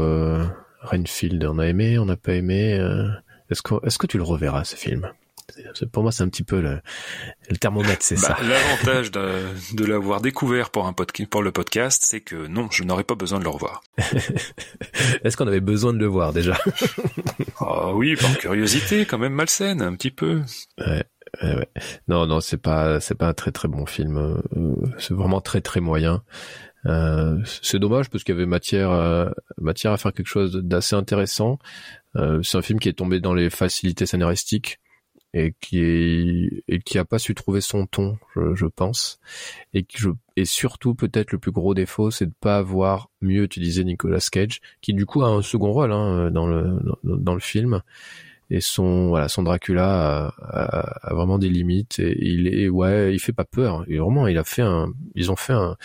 [0.85, 2.75] Renfield, on a aimé, on n'a pas aimé.
[2.75, 3.09] Euh,
[3.51, 5.11] est-ce que, est-ce que tu le reverras ce film?
[5.93, 6.81] Pour moi, c'est un petit peu le,
[7.51, 8.37] le thermomètre, c'est bah, ça.
[8.43, 9.43] L'avantage de,
[9.75, 13.15] de l'avoir découvert pour un podcast, pour le podcast, c'est que non, je n'aurais pas
[13.15, 13.83] besoin de le revoir.
[15.25, 16.59] Est-ce qu'on avait besoin de le voir déjà?
[17.61, 20.43] Ah oui, par curiosité, quand même malsaine, un petit peu.
[20.79, 21.05] Ouais,
[21.43, 21.69] ouais,
[22.09, 24.19] Non, non, c'est pas, c'est pas un très très bon film.
[24.19, 26.23] Euh, c'est vraiment très très moyen.
[26.87, 30.97] Euh, c'est dommage parce qu'il y avait matière, euh, matière à faire quelque chose d'assez
[30.97, 31.59] intéressant.
[32.17, 34.81] Euh, c'est un film qui est tombé dans les facilités scénaristiques
[35.33, 39.19] et qui est et qui a pas su trouver son ton, je, je pense.
[39.73, 43.85] Et je et surtout peut-être le plus gros défaut, c'est de pas avoir mieux utilisé
[43.85, 47.83] Nicolas Cage, qui du coup a un second rôle hein, dans le dans, le film.
[48.51, 53.19] Et son voilà son Dracula a, a, vraiment des limites et il est ouais il
[53.19, 53.85] fait pas peur.
[53.89, 55.77] Et vraiment il a fait un ils ont fait un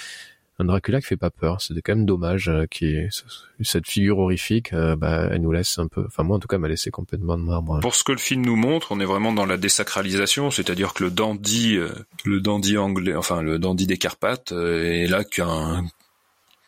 [0.60, 1.62] un Dracula qui fait pas peur.
[1.62, 2.98] C'est quand même dommage euh, qui
[3.62, 6.04] cette figure horrifique, euh, bah, elle nous laisse un peu.
[6.06, 7.80] Enfin moi en tout cas, m'a laissé complètement de marbre.
[7.80, 11.06] Pour ce que le film nous montre, on est vraiment dans la désacralisation, c'est-à-dire que
[11.06, 11.90] le dandy, euh,
[12.26, 15.86] le dandy anglais, enfin le dandy des Carpates, est là qu'un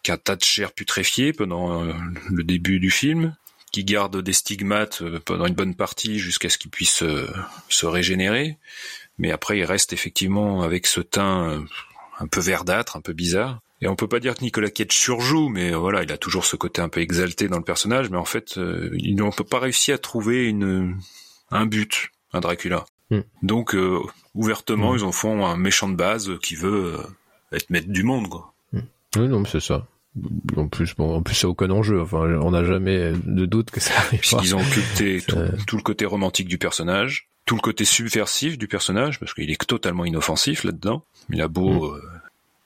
[0.03, 3.35] qu'un tas de chair putréfiée pendant le début du film,
[3.71, 7.03] qui garde des stigmates pendant une bonne partie jusqu'à ce qu'il puisse
[7.69, 8.57] se régénérer.
[9.19, 11.63] Mais après, il reste effectivement avec ce teint
[12.19, 13.61] un peu verdâtre, un peu bizarre.
[13.81, 16.55] Et on peut pas dire que Nicolas Cage surjoue, mais voilà, il a toujours ce
[16.55, 19.91] côté un peu exalté dans le personnage, mais en fait, euh, ils n'ont pas réussi
[19.91, 20.97] à trouver une
[21.49, 22.85] un but, un Dracula.
[23.09, 23.21] Hmm.
[23.41, 23.99] Donc euh,
[24.35, 24.97] ouvertement, hmm.
[24.97, 28.53] ils en font un méchant de base qui veut euh, être maître du monde, quoi.
[28.71, 28.81] Hmm.
[29.17, 29.87] Oui, non, c'est ça.
[30.57, 32.01] En plus, bon, en plus, c'est aucun enjeu.
[32.01, 34.19] Enfin, on n'a jamais de doute que ça arrive.
[34.19, 35.21] Puisqu'ils ont occulté
[35.67, 39.65] tout, le côté romantique du personnage, tout le côté subversif du personnage, parce qu'il est
[39.65, 41.05] totalement inoffensif là-dedans.
[41.29, 42.01] Il a beau euh,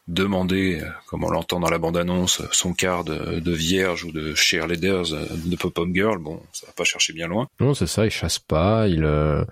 [0.08, 5.56] comme on l'entend dans la bande-annonce, son quart de, vierge ou de cheerleaders euh, de
[5.56, 7.48] pop-up girl, bon, ça va pas chercher bien loin.
[7.60, 9.44] Non, c'est ça, il chasse pas, il euh,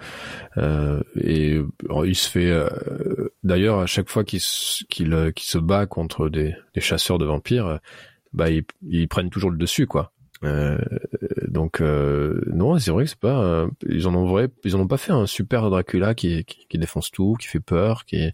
[0.58, 1.60] euh et
[2.06, 2.54] il se fait.
[3.44, 7.80] D'ailleurs, à chaque fois qu'il se bat contre des, chasseurs de vampires,
[8.34, 10.12] bah ils, prennent toujours le dessus, quoi.
[10.44, 10.78] Euh,
[11.48, 13.68] donc non, c'est vrai que c'est pas.
[13.88, 16.78] ils en ont vrai, ils en ont pas fait un super Dracula qui, qui, qui
[16.78, 18.34] défonce tout, qui fait peur, qui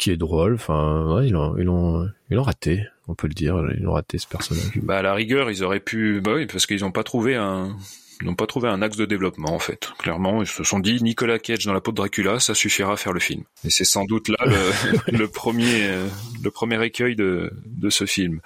[0.00, 0.54] qui est drôle.
[0.54, 2.84] Enfin, ouais, ils l'ont, ils l'ont, ils l'ont raté.
[3.06, 4.72] On peut le dire, ils l'ont raté ce personnage.
[4.76, 7.76] Bah à la rigueur, ils auraient pu, bah oui, parce qu'ils n'ont pas trouvé un
[8.20, 9.92] Ils n'ont pas trouvé un axe de développement en fait.
[9.98, 12.96] Clairement, ils se sont dit Nicolas Cage dans la peau de Dracula, ça suffira à
[12.96, 13.44] faire le film.
[13.64, 16.06] Et c'est sans doute là le, le premier, euh,
[16.42, 18.40] le premier écueil de, de ce film.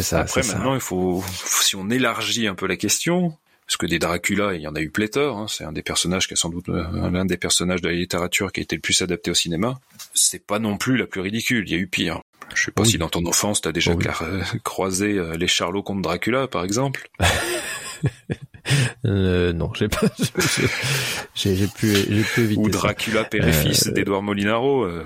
[0.00, 3.36] Ça, Après, maintenant, il faut, si on élargit un peu la question,
[3.72, 5.38] parce que des Dracula, il y en a eu pléthore.
[5.38, 7.94] Hein, c'est un des personnages qui a sans doute euh, l'un des personnages de la
[7.94, 9.78] littérature qui a été le plus adapté au cinéma.
[10.12, 11.64] C'est pas non plus la plus ridicule.
[11.66, 12.20] Il y a eu pire.
[12.54, 12.90] Je sais pas Oui.
[12.90, 14.06] si dans ton enfance t'as déjà Oh oui.
[14.20, 17.08] euh, croisé euh, les Charlots contre Dracula, par exemple?
[19.04, 20.00] Euh, non, j'ai pas,
[21.34, 22.68] j'ai, pu, j'ai pu éviter Ou.
[22.68, 25.04] Dracula père et fils Euh, d'Edouard Molinaro, euh,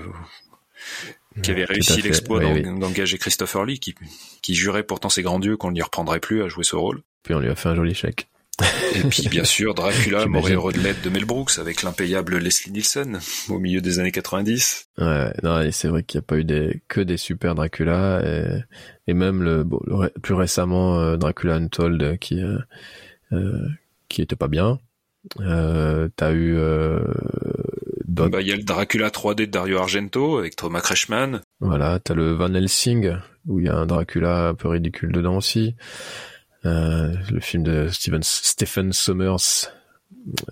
[1.41, 2.79] qui avait réussi l'exploit oui, d'en- oui.
[2.79, 3.95] d'engager Christopher Lee, qui,
[4.43, 7.01] qui jurait pourtant ses grands dieux qu'on ne lui reprendrait plus à jouer ce rôle.
[7.23, 8.27] Puis on lui a fait un joli chèque.
[8.95, 13.19] Et puis bien sûr Dracula, mort heureux de de Mel Brooks avec l'impayable Leslie Nielsen
[13.49, 14.87] au milieu des années 90.
[14.97, 18.21] Ouais, non, et c'est vrai qu'il n'y a pas eu des, que des super Dracula,
[18.25, 18.61] et,
[19.07, 22.57] et même le, bon, le plus récemment, euh, Dracula Untold, qui, euh,
[23.31, 23.67] euh,
[24.09, 24.79] qui était pas bien.
[25.41, 26.99] Euh, t'as eu, euh,
[28.07, 31.41] Bah, il y a le Dracula 3D de Dario Argento avec Thomas Kretschmann.
[31.59, 35.37] voilà, t'as le Van Helsing, où il y a un Dracula un peu ridicule dedans
[35.37, 35.75] aussi.
[36.65, 39.69] Euh, le film de Steven, Stephen Sommers,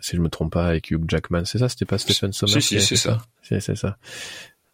[0.02, 2.80] si je me trompe pas, avec Hugh Jackman, c'est ça, c'était pas Stephen Sommers Si,
[2.80, 3.18] si, c'est ça.
[3.42, 3.98] C'est ça.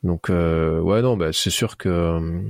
[0.04, 2.42] Donc euh, ouais non bah c'est sûr que euh,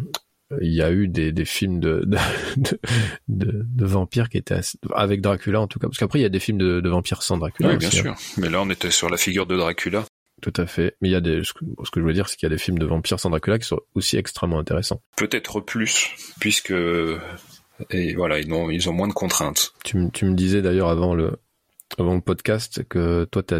[0.62, 2.18] il y a eu des, des films de de,
[2.58, 2.80] de,
[3.28, 6.26] de- de vampires qui étaient assez- avec Dracula en tout cas parce qu'après il y
[6.26, 8.16] a des films de, vampires sans Dracula oui, bien aussi, hein.
[8.16, 8.42] sûr.
[8.42, 10.06] Mais là, on était sur la figure de Dracula.
[10.42, 12.30] tout à fait mais il y a des ce que, ce que je veux dire
[12.30, 15.02] c'est qu'il y a des films de vampires sans Dracula qui sont aussi extrêmement intéressants
[15.18, 16.08] Peut-être plus,
[16.40, 16.74] puisque
[17.90, 19.74] et voilà, ils ont, ils ont moins de contraintes.
[19.84, 21.34] tu, me- tu me disais d'ailleurs avant le
[22.00, 23.60] avant le podcast que toi t'as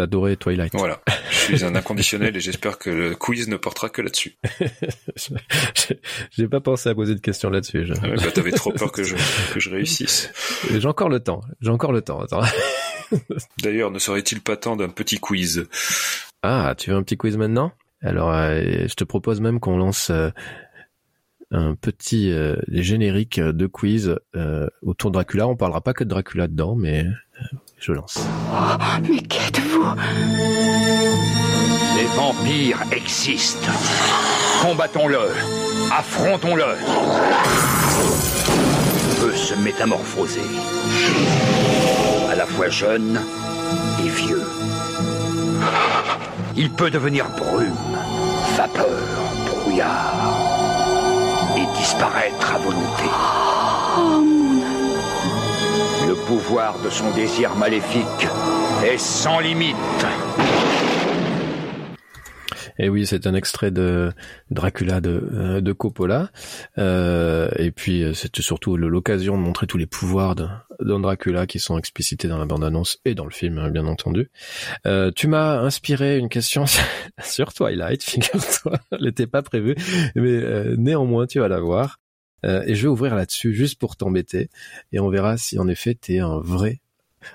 [0.00, 1.00] adoré Twilight Voilà.
[1.30, 4.36] Je suis un inconditionnel et j'espère que le quiz ne portera que là-dessus.
[5.16, 8.72] J'ai- j'ai pas pensé à poser de questions là-dessus je- Ah ouais, bah, t'avais trop
[8.72, 9.14] peur que je,
[9.52, 10.30] que je réussisse.
[10.70, 12.42] j'ai encore le temps j'ai encore le temps attends
[13.62, 15.66] D'ailleurs, ne serait-il pas temps d'un petit quiz?
[16.42, 17.70] Ah, tu veux un petit quiz maintenant?
[18.02, 20.30] Alors, euh, je te propose même qu'on lance euh,
[21.50, 25.48] un petit euh, générique de quiz euh, autour de Dracula.
[25.48, 28.18] On parlera pas que de Dracula dedans, mais euh, je lance.
[29.08, 29.84] Mais qu'êtes-vous?
[31.96, 33.70] Les vampires existent.
[34.62, 35.20] Combattons-le.
[35.92, 36.64] Affrontons-le.
[39.08, 40.40] Il peut se métamorphoser.
[42.30, 43.20] À la fois jeune
[44.04, 44.42] et vieux.
[46.56, 47.74] Il peut devenir brume,
[48.56, 48.88] vapeur,
[49.46, 50.55] brouillard.
[51.86, 53.04] Disparaître à volonté.
[56.08, 58.26] Le pouvoir de son désir maléfique
[58.84, 59.76] est sans limite.
[62.78, 64.12] Et oui, c'est un extrait de
[64.50, 66.30] Dracula de, euh, de Coppola.
[66.78, 70.46] Euh, et puis, euh, c'était surtout l'occasion de montrer tous les pouvoirs de,
[70.80, 74.30] d'un Dracula qui sont explicités dans la bande-annonce et dans le film, hein, bien entendu.
[74.86, 76.64] Euh, tu m'as inspiré une question
[77.22, 78.78] sur Twilight, figure-toi.
[78.92, 79.74] Elle n'était pas prévue,
[80.14, 81.98] mais euh, néanmoins, tu vas la voir.
[82.44, 84.50] Euh, et je vais ouvrir là-dessus juste pour t'embêter.
[84.92, 86.80] Et on verra si en effet t'es un vrai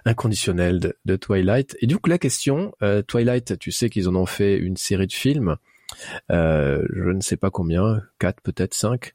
[0.05, 1.77] inconditionnel de, de Twilight.
[1.81, 5.07] Et du coup, la question, euh, Twilight, tu sais qu'ils en ont fait une série
[5.07, 5.57] de films.
[6.31, 9.13] Euh, je ne sais pas combien, quatre peut-être cinq.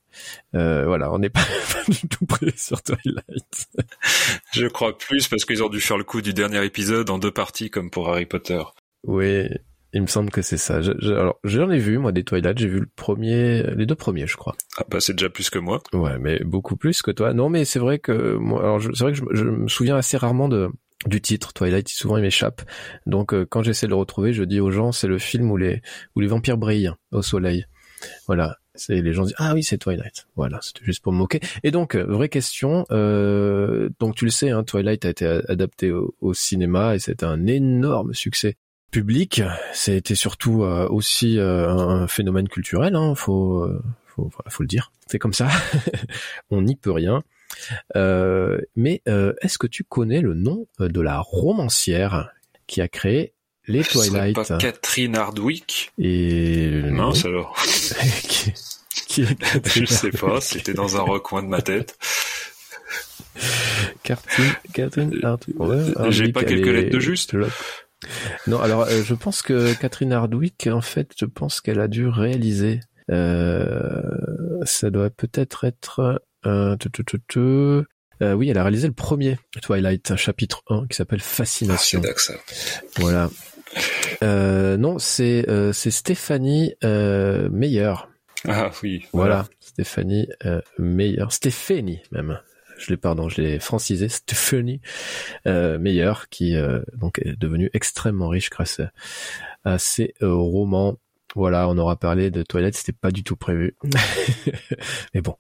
[0.54, 1.40] Euh, voilà, on n'est pas,
[1.72, 3.68] pas du tout prêt sur Twilight.
[4.52, 7.30] Je crois plus parce qu'ils ont dû faire le coup du dernier épisode en deux
[7.30, 8.62] parties comme pour Harry Potter.
[9.04, 9.48] Oui,
[9.92, 10.80] il me semble que c'est ça.
[10.82, 12.58] Je, je- alors, j'en ai vu moi des Twilight.
[12.58, 14.54] J'ai vu le premier, les deux premiers, je crois.
[14.78, 15.82] Ah bah c'est déjà plus que moi.
[15.92, 17.32] Ouais, mais beaucoup plus que toi.
[17.34, 19.96] Non, mais c'est vrai que moi, alors je- c'est vrai que je, je me souviens
[19.96, 20.68] assez rarement de
[21.06, 21.88] du titre Twilight.
[21.88, 22.62] Souvent, il m'échappe.
[23.06, 25.56] Donc, euh, quand j'essaie de le retrouver, je dis aux gens, c'est le film où
[25.56, 25.82] les
[26.16, 27.66] où les vampires brillent au soleil.
[28.26, 28.56] Voilà.
[28.78, 30.26] C'est les gens disent ah oui c'est Twilight.
[30.36, 31.40] Voilà, c'était juste pour me moquer.
[31.62, 32.84] Et donc euh, vraie question.
[32.90, 37.24] Euh, donc tu le sais, hein, Twilight a été adapté au, au cinéma et c'était
[37.24, 38.56] un énorme succès
[38.90, 39.42] public.
[39.72, 42.94] C'était surtout euh, aussi euh, un, phénomène culturel.
[42.96, 44.92] Hein, faut euh, faut voilà, faut le dire.
[45.06, 45.48] C'est comme ça.
[46.50, 47.22] On n'y peut rien.
[47.94, 52.30] Euh, mais euh, est-ce que tu connais le nom de la romancière
[52.66, 53.32] qui a créé
[53.68, 57.56] les Ce Twilight pas Catherine Hardwick et Mince alors.
[58.28, 58.52] qui,
[59.06, 61.98] qui est Je sais pas, c'était dans un recoin de ma tête.
[64.02, 65.58] Catherine, Catherine Hardwick.
[65.60, 67.36] Ouais, J'ai pas quelques est- lettres de juste
[68.46, 72.06] Non, alors euh, je pense que Catherine Hardwick, en fait, je pense qu'elle a dû
[72.08, 72.80] réaliser.
[73.10, 74.02] Euh,
[74.64, 76.22] ça doit peut-être être.
[76.44, 77.38] Euh, tu, tu, tu, tu.
[77.38, 82.00] Euh, oui, elle a réalisé le premier Twilight, un chapitre 1 qui s'appelle Ah, Fascination.
[82.02, 82.34] c'est ça.
[82.96, 83.30] Voilà.
[84.22, 87.94] Euh, non, c'est euh, c'est Stéphanie Meyer.
[88.48, 89.04] Ah oui.
[89.12, 91.24] Voilà, Stéphanie euh, Meyer.
[91.30, 92.38] Stéphanie même.
[92.78, 94.80] Je l'ai pardon, je l'ai francisé, Stephanie
[95.46, 98.80] euh, Meyer, qui euh, donc est devenue extrêmement riche grâce
[99.64, 100.96] à, ses euh, romans.
[101.36, 103.76] Voilà, on aura parlé de toilettes, c'était pas du tout prévu.
[105.14, 105.36] Mais bon,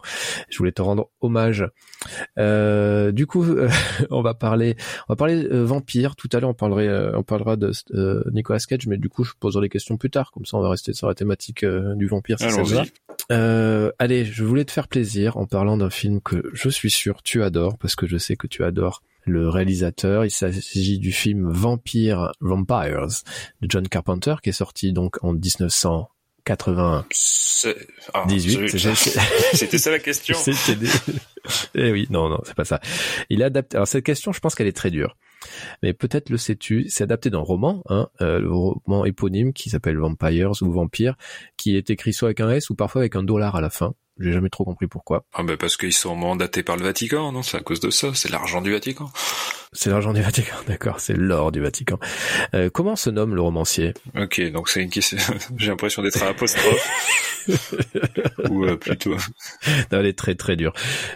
[0.48, 1.66] je voulais te rendre hommage.
[2.38, 3.44] Euh, du coup,
[4.10, 4.76] on va parler,
[5.08, 6.14] on va parler euh, vampire.
[6.14, 7.72] Tout à l'heure, on parlerait, on parlera de
[8.30, 10.30] Nicolas Cage, mais du coup, je poserai les questions plus tard.
[10.30, 12.38] Comme ça, on va rester sur la thématique du vampire.
[12.38, 12.84] Si ça va.
[13.32, 17.22] Euh, allez, je voulais te faire plaisir en parlant d'un film que je suis sûr
[17.22, 20.24] tu adores parce que je sais que tu adores le réalisateur.
[20.24, 23.08] Il s'agit du film Vampire Vampires
[23.60, 27.68] de John Carpenter qui est sorti donc en 1998.
[28.14, 28.26] Ah,
[29.52, 30.36] C'était ça la question.
[31.74, 32.80] eh oui, non, non, c'est pas ça.
[33.30, 33.76] Il a adapté.
[33.76, 35.16] Alors cette question, je pense qu'elle est très dure
[35.82, 39.98] mais peut-être le sais-tu, c'est adapté d'un roman, hein, euh, le roman éponyme qui s'appelle
[39.98, 41.16] Vampires ou Vampire,
[41.56, 43.94] qui est écrit soit avec un S ou parfois avec un dollar à la fin.
[44.18, 45.24] J'ai jamais trop compris pourquoi.
[45.34, 48.12] Ah ben parce qu'ils sont mandatés par le Vatican, non C'est à cause de ça,
[48.14, 49.10] c'est l'argent du Vatican.
[49.72, 51.98] C'est l'argent du Vatican, d'accord, c'est l'or du Vatican.
[52.54, 53.92] Euh, comment se nomme le romancier?
[54.18, 55.18] Ok, donc c'est une question.
[55.58, 57.46] J'ai l'impression d'être à apostrophe.
[58.50, 59.14] Ou euh, plutôt.
[59.92, 60.72] Non, elle est très très dure.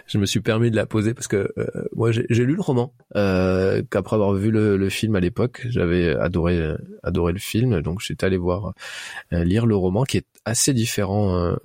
[0.07, 2.93] Je me suis permis de la poser parce que euh, moi j'ai lu le roman.
[3.15, 7.99] Euh, qu'après avoir vu le, le film à l'époque, j'avais adoré adoré le film, donc
[8.01, 8.73] j'étais allé voir
[9.31, 11.55] lire le roman qui est assez différent euh,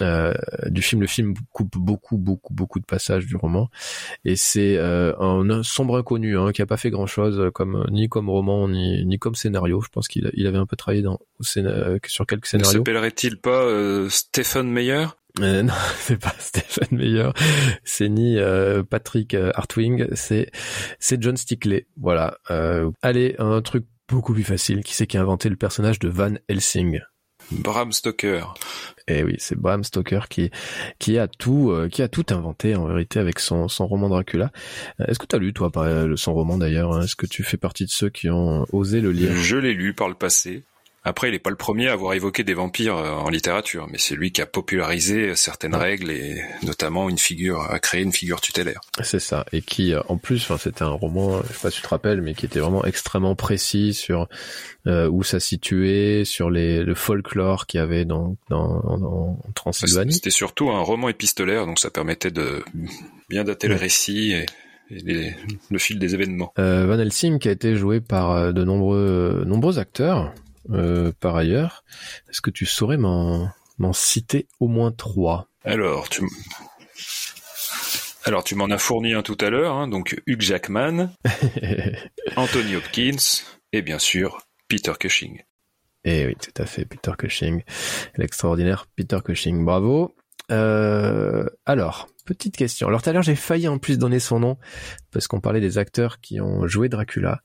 [0.00, 1.00] du film.
[1.00, 3.68] Le film coupe beaucoup, beaucoup, beaucoup de passages du roman,
[4.24, 8.08] et c'est euh, un, sombre inconnu hein, qui a pas fait grand chose comme ni
[8.08, 9.80] comme roman ni ni comme scénario.
[9.80, 11.20] Je pense qu'il il avait un peu travaillé dans
[11.56, 12.72] euh, sur quelques scénarios.
[12.72, 13.68] Ne s'appellerait-il pas
[14.08, 15.06] Stephen Meyer?
[15.40, 17.30] Euh, non, c'est pas Stephen Meyer,
[17.84, 18.38] c'est ni
[18.88, 20.50] Patrick Hartwing, c'est
[20.98, 21.86] c'est John Stickley.
[21.96, 22.38] Voilà.
[23.02, 24.82] allez, un truc beaucoup plus facile.
[24.82, 27.00] Qui c'est qui a inventé le personnage de Van Helsing?
[27.50, 28.54] Bram Stoker.
[29.06, 30.50] Eh oui, c'est Bram Stoker qui
[30.98, 34.50] qui a tout euh, qui a tout inventé en vérité avec son son roman Dracula.
[35.00, 35.70] Euh, est-ce que tu as lu toi
[36.16, 37.02] son roman d'ailleurs hein?
[37.02, 39.34] Est-ce que tu fais partie de ceux qui ont osé le lire?
[39.34, 40.64] Je l'ai lu par le passé.
[41.06, 43.98] Après, il n'est pas le premier à avoir évoqué des vampires euh, en littérature, mais
[43.98, 48.40] c'est lui qui a popularisé certaines règles et notamment une figure, a créé une figure
[48.40, 48.80] tutélaire.
[49.02, 51.76] C'est ça, et qui, euh, en plus, enfin, c'était un roman, je sais pas si
[51.76, 54.28] tu te rappelles, mais qui était vraiment extrêmement précis sur
[54.86, 60.14] euh, où ça situait, sur les, le folklore qu'il y avait dans, dans, dans Transylvanie.
[60.14, 62.64] C'était surtout un roman épistolaire, donc ça permettait de
[63.28, 64.46] bien dater le récit et
[65.70, 66.52] le fil des événements.
[66.58, 70.32] Euh, Van Helsing qui a été joué par de nombreux nombreux acteurs,
[70.70, 71.84] euh, par ailleurs.
[72.30, 73.52] Est-ce que tu saurais m'en,
[73.92, 75.48] citer au moins trois?
[75.64, 76.22] Alors, tu
[78.26, 81.10] alors tu m'en as fourni un tout à l'heure, hein, donc Hugh Jackman,
[82.36, 85.42] Anthony Hopkins et bien sûr Peter Cushing.
[86.04, 87.62] Eh oui, tout à fait, Peter Cushing,
[88.16, 90.14] l'extraordinaire Peter Cushing, bravo.
[90.50, 92.88] Euh, alors, petite question.
[92.88, 94.58] Alors tout à l'heure j'ai failli en plus donner son nom
[95.10, 97.42] parce qu'on parlait des acteurs qui ont joué Dracula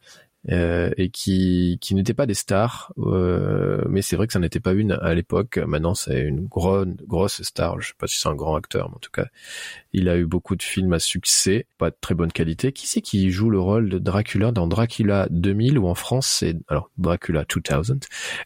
[0.50, 4.62] euh, et qui qui n'étaient pas des stars, euh, mais c'est vrai que ça n'était
[4.62, 5.58] pas une à l'époque.
[5.58, 7.82] Maintenant, c'est une grosse star.
[7.82, 9.26] Je sais pas si c'est un grand acteur, mais en tout cas,
[9.92, 12.72] il a eu beaucoup de films à succès, pas de très bonne qualité.
[12.72, 16.56] Qui c'est qui joue le rôle de Dracula dans Dracula 2000 ou en France c'est
[16.68, 18.00] alors Dracula 2000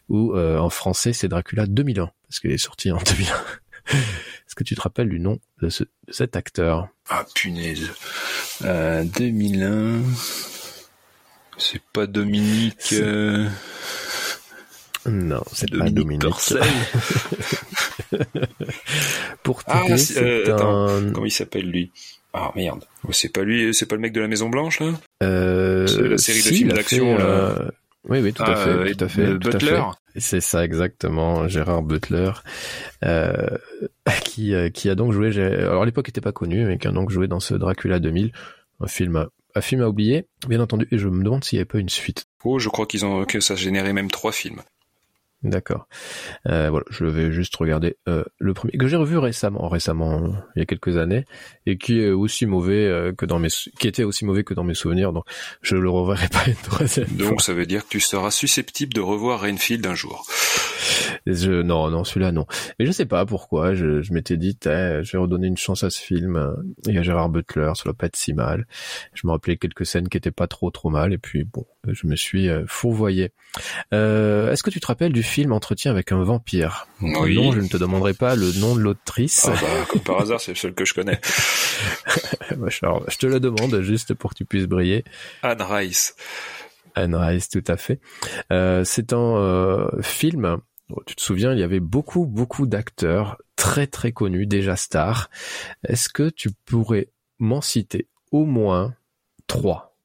[0.08, 3.34] ou euh, en français c'est Dracula 2001 parce qu'il est sorti en 2001.
[3.86, 6.88] Est-ce que tu te rappelles du nom de, ce, de cet acteur?
[7.08, 7.90] Ah punaise.
[8.62, 10.00] Euh, 2001.
[11.58, 12.92] C'est pas Dominique.
[12.92, 13.48] Euh...
[15.06, 16.24] Non, c'est pas Dominique.
[19.42, 21.12] Pour ah, c'est euh, un...
[21.12, 21.90] comment il s'appelle lui?
[22.32, 24.92] Ah merde, oh, c'est pas lui, c'est pas le mec de la Maison Blanche là?
[25.22, 27.16] Euh, la série de films d'action.
[27.20, 27.68] Euh...
[28.08, 29.34] Oui, oui, tout à fait, ah, tout à fait.
[29.34, 29.82] Butler?
[30.16, 32.32] C'est ça exactement, Gérard Butler,
[34.24, 35.36] qui qui a donc joué.
[35.38, 38.00] Alors à l'époque, il était pas connu, mais qui a donc joué dans ce Dracula
[38.00, 38.32] 2000,
[38.80, 41.66] un film un film à oublier, bien entendu, et je me demande s'il n'y avait
[41.66, 42.26] pas une suite.
[42.44, 44.62] Oh, je crois qu'ils ont que ça générait même trois films.
[45.44, 45.86] D'accord.
[46.48, 50.60] Euh, voilà, je vais juste regarder euh, le premier que j'ai revu récemment, récemment, il
[50.60, 51.26] y a quelques années,
[51.66, 54.64] et qui est aussi mauvais euh, que dans mes, qui était aussi mauvais que dans
[54.64, 55.24] mes souvenirs, donc
[55.60, 59.02] je le reverrai pas une troisième Donc ça veut dire que tu seras susceptible de
[59.02, 60.26] revoir Rainfield un jour.
[61.26, 62.46] Je, non, non, celui-là non.
[62.78, 63.74] Mais je sais pas pourquoi.
[63.74, 66.54] Je, je m'étais dit, je vais redonner une chance à ce film.
[66.86, 68.66] Il y a Gérard Butler, ça doit pas être si mal.
[69.14, 72.06] Je me rappelais quelques scènes qui étaient pas trop trop mal, et puis bon, je
[72.06, 73.32] me suis fourvoyé.
[73.92, 76.86] Euh, Est-ce que tu te rappelles du film Entretien avec un vampire?
[77.00, 77.36] Oui.
[77.36, 79.46] Non, je ne te demanderai pas le nom de l'autrice.
[79.48, 81.20] Ah bah, comme par hasard, c'est le seul que je connais.
[82.50, 85.04] je te le demande juste pour que tu puisses briller.
[85.42, 86.16] Anne Rice.
[86.94, 88.00] Anne Rice, tout à fait.
[88.52, 90.58] Euh, c'est un euh, film.
[91.06, 95.30] Tu te souviens, il y avait beaucoup, beaucoup d'acteurs très, très connus, déjà stars.
[95.86, 97.08] Est-ce que tu pourrais
[97.38, 98.94] m'en citer au moins
[99.46, 99.96] trois?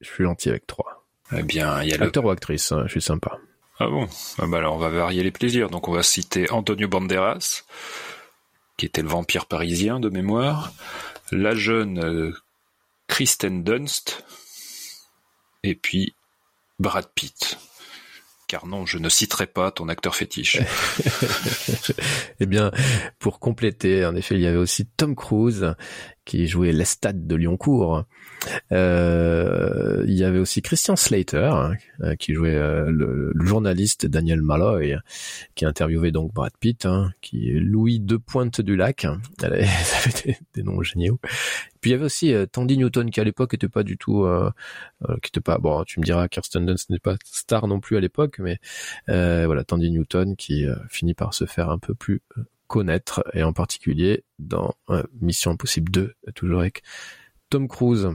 [0.00, 1.06] Je suis gentil avec trois.
[1.32, 2.06] Eh bien, il y a le...
[2.06, 3.38] Acteur ou actrice, hein, je suis sympa.
[3.78, 4.08] Ah bon?
[4.38, 5.70] Ah bah Alors, on va varier les plaisirs.
[5.70, 7.64] Donc, on va citer Antonio Banderas,
[8.76, 10.72] qui était le vampire parisien de mémoire,
[11.30, 12.32] la jeune euh,
[13.06, 14.24] Kristen Dunst,
[15.62, 16.14] et puis
[16.78, 17.58] Brad Pitt.
[18.48, 20.60] Car non, je ne citerai pas ton acteur fétiche.
[22.40, 22.70] eh bien,
[23.18, 25.74] pour compléter, en effet, il y avait aussi Tom Cruise
[26.26, 28.04] qui jouait Lestat de Lyoncourt.
[28.72, 31.50] Euh, il y avait aussi Christian Slater
[32.00, 34.98] hein, qui jouait euh, le, journaliste Daniel Malloy
[35.54, 39.06] qui interviewait donc Brad Pitt, hein, qui est Louis de Pointe du Lac.
[39.40, 41.20] Ça avait des, noms géniaux.
[41.80, 44.24] Puis il y avait aussi euh, Tandy Newton qui à l'époque était pas du tout,
[44.24, 44.50] euh,
[45.22, 45.84] qui était pas bon.
[45.84, 48.58] Tu me diras, Kirsten Dunst n'est pas star non plus à l'époque, mais
[49.06, 52.20] voilà Tandy Newton qui finit par se faire un peu plus
[52.66, 56.82] connaître, et en particulier dans euh, Mission Impossible 2, toujours avec
[57.50, 58.08] Tom Cruise.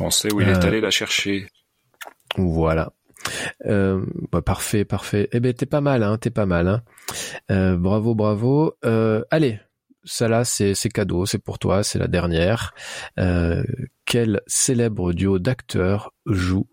[0.00, 1.46] On sait où il est euh, allé la chercher.
[2.36, 2.92] Voilà.
[3.66, 5.28] Euh, bah, parfait, parfait.
[5.32, 6.68] Eh ben t'es pas mal, hein, t'es pas mal.
[6.68, 6.82] Hein.
[7.50, 8.74] Euh, bravo, bravo.
[8.84, 9.60] Euh, allez,
[10.04, 12.74] ça là, c'est cadeau, c'est pour toi, c'est la dernière.
[14.04, 16.66] quel célèbre duo d'acteurs joue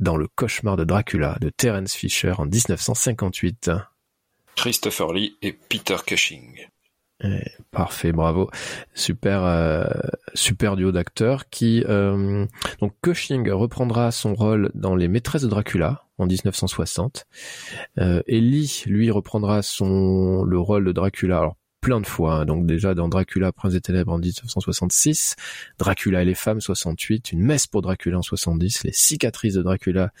[0.00, 3.70] dans le cauchemar de Dracula de Terence Fisher en 1958
[4.58, 6.66] Christopher Lee et Peter Cushing.
[7.22, 8.50] Eh, parfait, bravo.
[8.92, 9.84] Super, euh,
[10.34, 12.44] super duo d'acteurs qui euh,
[12.80, 17.28] donc Cushing reprendra son rôle dans Les Maîtresses de Dracula en 1960
[18.00, 21.52] euh, et Lee lui reprendra son le rôle de Dracula.
[21.80, 22.40] Plein de fois.
[22.40, 22.46] Hein.
[22.46, 25.36] Donc déjà dans Dracula, Prince des Ténèbres en 1966,
[25.78, 30.12] Dracula et les femmes 68, une messe pour Dracula en 70, les cicatrices de Dracula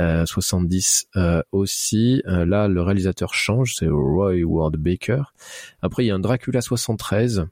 [0.00, 2.22] euh, 70 euh, aussi.
[2.26, 5.22] Euh, là, le réalisateur change, c'est Roy Ward Baker.
[5.82, 7.46] Après, il y a un Dracula 73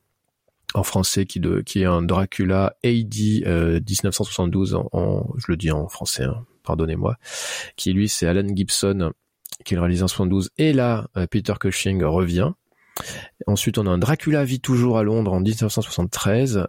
[0.74, 3.14] en français qui, est un Dracula AD
[3.88, 7.16] 1972 en, je le dis en français, hein, pardonnez-moi,
[7.74, 9.10] qui lui c'est Alan Gibson
[9.64, 12.52] qui le réalise en 72 et là Peter Cushing revient
[13.46, 16.66] Ensuite, on a un Dracula vit toujours à Londres en 1973.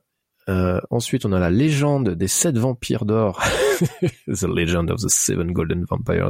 [0.50, 3.42] Euh, ensuite, on a la légende des sept vampires d'or,
[4.28, 6.30] The Legend of the Seven Golden Vampires,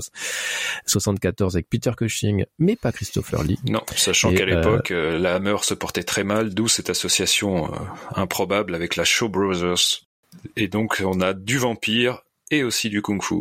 [0.86, 3.60] 74 avec Peter Cushing, mais pas Christopher Lee.
[3.68, 7.78] Non, sachant qu'à l'époque, euh, la Hammer se portait très mal, d'où cette association euh,
[8.16, 10.02] improbable avec la Shaw Brothers.
[10.58, 12.22] Et donc, on a du vampire
[12.52, 13.36] et aussi du kung-fu.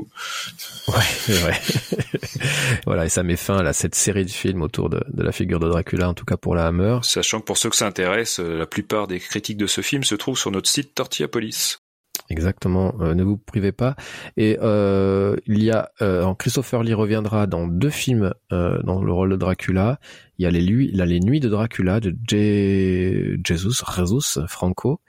[0.88, 0.94] Ouais,
[1.28, 1.60] vrai.
[2.86, 5.68] voilà, et ça met fin à cette série de films autour de, la figure de
[5.68, 6.98] Dracula, en tout cas pour la Hammer.
[7.02, 10.04] Sachant que pour ceux que ça intéresse, euh, la plupart des critiques de ce film
[10.04, 11.79] se trouvent sur notre site Tortillapolis.
[12.30, 13.96] Exactement, euh, ne vous privez pas.
[14.36, 19.30] Et euh, il y a, euh, Christopher Lee reviendra dans deux films dans le rôle
[19.30, 19.98] de Dracula.
[20.38, 25.00] Il y a les, lui, il a les Nuits de Dracula de Jesus, Jesus Franco,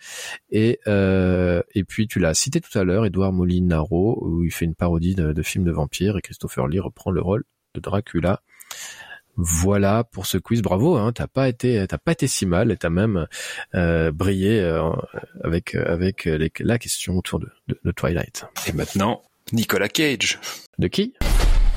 [0.50, 4.76] et et puis tu l'as cité tout à l'heure, Edouard Molinaro, où il fait une
[4.76, 7.44] parodie de, de film de vampire et Christopher Lee reprend le rôle
[7.76, 8.42] de Dracula.
[9.38, 10.98] Voilà pour ce quiz, bravo.
[10.98, 13.28] Hein, t'as pas été, t'as pas été si mal, et t'as même
[13.76, 14.92] euh, brillé euh,
[15.44, 16.28] avec avec
[16.60, 18.46] la question autour de, de, Twilight.
[18.68, 19.22] Et maintenant,
[19.54, 20.40] Nicolas Cage.
[20.78, 21.14] De qui?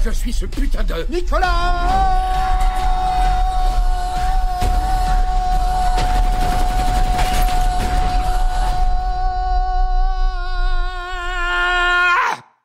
[0.04, 1.48] Je suis ce putain de Nicolas.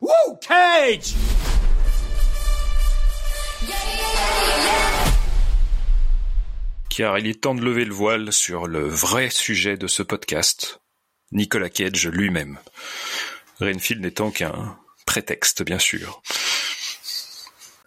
[0.01, 1.28] Woo, Cage
[6.99, 10.81] car il est temps de lever le voile sur le vrai sujet de ce podcast,
[11.31, 12.57] Nicolas Cage lui-même.
[13.61, 16.21] Renfield n'étant qu'un prétexte, bien sûr.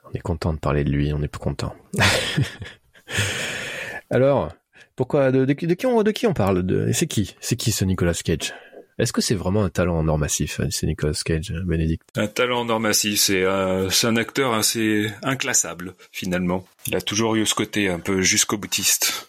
[0.06, 1.76] On est content de parler de lui, on est plus content.
[4.10, 4.50] Alors,
[4.96, 8.54] de, qui on parle C'est qui C'est qui ce Nicolas Cage?
[8.99, 12.03] Est-ce que c'est vraiment un talent en or massif, euh, c'est Nicolas Cage, euh, Benedict
[12.16, 16.64] Un talent en or massif, c'est un, un acteur assez inclassable, finalement.
[16.86, 19.28] Il a toujours eu ce côté un peu jusqu'au boutiste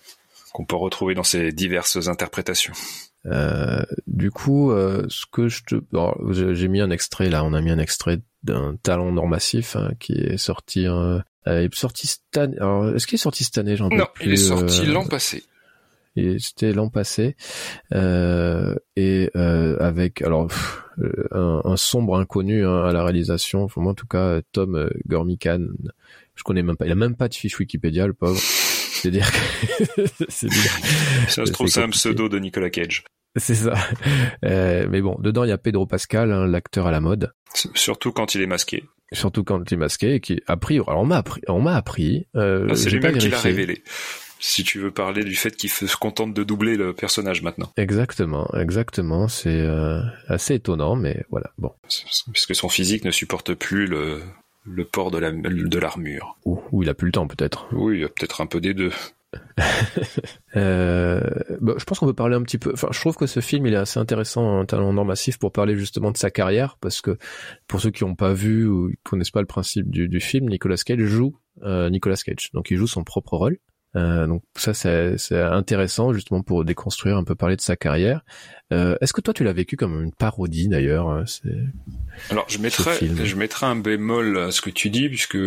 [0.54, 2.74] qu'on peut retrouver dans ses diverses interprétations.
[3.26, 5.76] Euh, du coup, euh, ce que je te,
[6.54, 9.76] j'ai mis un extrait là, on a mis un extrait d'un talent en or massif
[9.76, 12.58] hein, qui est sorti, euh, il est sorti cette année.
[12.58, 13.76] Alors, est-ce qu'il est sorti cette année?
[13.80, 15.44] Non, il est sorti l'an passé
[16.40, 17.36] c'était l'an passé.
[17.94, 20.48] Euh, et euh, avec alors
[21.32, 23.64] un, un, sombre inconnu hein, à la réalisation.
[23.64, 25.68] Enfin, en tout cas Tom euh, Gormican
[26.36, 26.86] je connais même pas.
[26.86, 28.40] Il a même pas de fiche Wikipédia le pauvre.
[29.04, 30.48] C'est dire que c'est
[31.28, 33.04] ça se trouve c'est un pseudo de Nicolas Cage.
[33.36, 33.74] C'est ça.
[34.46, 37.34] Euh, mais bon dedans il y a Pedro Pascal hein, l'acteur à la mode.
[37.74, 38.86] Surtout quand il est masqué.
[39.12, 41.76] Surtout quand il est masqué et qui a pris alors on m'a appris on m'a
[41.76, 43.84] appris euh, ah, c'est lui-même qui l'a révélé
[44.44, 47.72] si tu veux parler du fait qu'il se contente de doubler le personnage maintenant.
[47.78, 49.30] Exactement, exactement.
[49.30, 51.52] C'est euh, assez étonnant, mais voilà.
[51.58, 51.72] Bon.
[51.82, 54.22] Parce que son physique ne supporte plus le,
[54.66, 56.36] le port de la de l'armure.
[56.44, 57.68] Ou, ou il a plus le temps peut-être.
[57.72, 58.92] Oui, il y a peut-être un peu des deux.
[60.58, 61.22] euh,
[61.62, 62.74] bah, je pense qu'on peut parler un petit peu.
[62.74, 65.78] Enfin, je trouve que ce film il est assez intéressant, un talent normatif pour parler
[65.78, 67.18] justement de sa carrière, parce que
[67.68, 70.50] pour ceux qui n'ont pas vu ou qui connaissent pas le principe du, du film,
[70.50, 73.58] Nicolas Cage joue euh, Nicolas Cage, donc il joue son propre rôle.
[73.96, 78.22] Euh, donc ça c'est intéressant justement pour déconstruire un peu parler de sa carrière.
[78.72, 81.24] Euh, Est-ce que toi tu l'as vécu comme une parodie d'ailleurs euh,
[82.30, 85.38] Alors je mettrais je mettrais un bémol à ce que tu dis puisque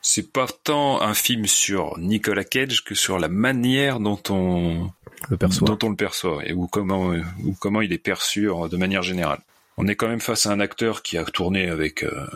[0.00, 4.90] c'est pas tant un film sur Nicolas Cage que sur la manière dont on
[5.28, 7.12] le perçoit, dont on le perçoit et ou comment
[7.44, 9.40] ou comment il est perçu de manière générale.
[9.78, 12.26] On est quand même face à un acteur qui a tourné avec euh,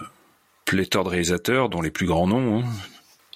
[0.67, 2.61] pléthore de réalisateurs, dont les plus grands noms.
[2.61, 2.65] Hein.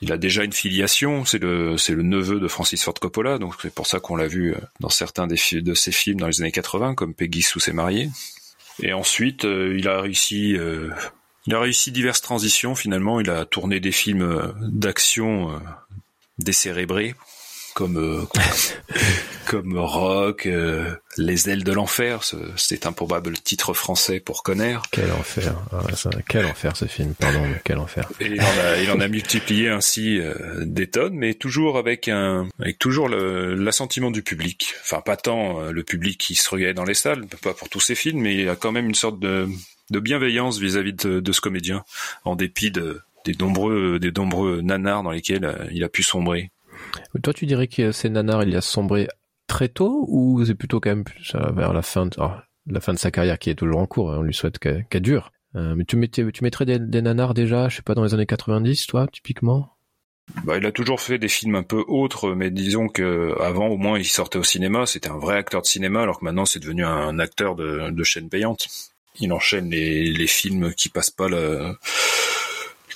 [0.00, 3.54] Il a déjà une filiation, c'est le c'est le neveu de Francis Ford Coppola, donc
[3.62, 6.50] c'est pour ça qu'on l'a vu euh, dans certains de ses films dans les années
[6.52, 8.10] 80, comme Peggy Sue s'est mariée.
[8.82, 10.90] Et ensuite, euh, il a réussi euh,
[11.46, 12.74] il a réussi diverses transitions.
[12.74, 15.60] Finalement, il a tourné des films d'action
[16.38, 17.14] décérébrés,
[17.74, 18.22] comme euh,
[19.46, 22.20] comme Rock, euh, Les ailes de l'enfer,
[22.56, 24.78] c'est un probable titre français pour Conner.
[24.90, 28.08] Quel enfer, ah, ça, quel enfer ce film, pardon, quel enfer.
[28.20, 32.08] Et il en a, il en a multiplié ainsi euh, des tonnes, mais toujours avec
[32.08, 34.74] un, avec toujours l'assentiment du public.
[34.80, 37.94] Enfin, pas tant le public qui se regardait dans les salles, pas pour tous ses
[37.94, 39.48] films, mais il y a quand même une sorte de,
[39.90, 41.84] de bienveillance vis-à-vis de, de, ce comédien,
[42.24, 46.50] en dépit de, des nombreux, des nombreux nanars dans lesquels il a pu sombrer.
[47.22, 49.08] Toi, tu dirais que c'est nanar, il a sombré
[49.46, 52.30] très tôt ou c'est plutôt quand même plus vers la fin de, oh,
[52.66, 55.02] la fin de sa carrière qui est toujours en cours, hein, on lui souhaite qu'elle
[55.02, 55.32] dure.
[55.56, 58.86] Euh, mais tu, mettrais des, des, nanars déjà, je sais pas, dans les années 90,
[58.86, 59.70] toi, typiquement?
[60.44, 63.76] Bah, il a toujours fait des films un peu autres, mais disons que avant au
[63.76, 66.60] moins il sortait au cinéma, c'était un vrai acteur de cinéma, alors que maintenant c'est
[66.60, 68.66] devenu un acteur de, chaîne payante.
[69.20, 71.76] Il enchaîne les, les films qui passent pas le,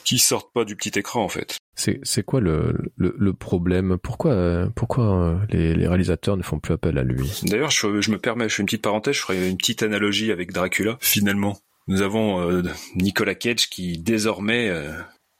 [0.05, 1.59] qui sortent pas du petit écran en fait.
[1.79, 3.99] C'est quoi le, le, le, problème?
[4.03, 7.31] Pourquoi pourquoi euh, les, les, réalisateurs ne font plus appel à lui?
[7.45, 10.33] D'ailleurs, je, je, me permets, je fais une petite parenthèse, je ferai une petite analogie
[10.33, 10.99] avec Dracula.
[11.01, 11.57] Finalement,
[11.87, 12.62] nous avons euh,
[12.97, 14.91] Nicolas Cage qui désormais euh,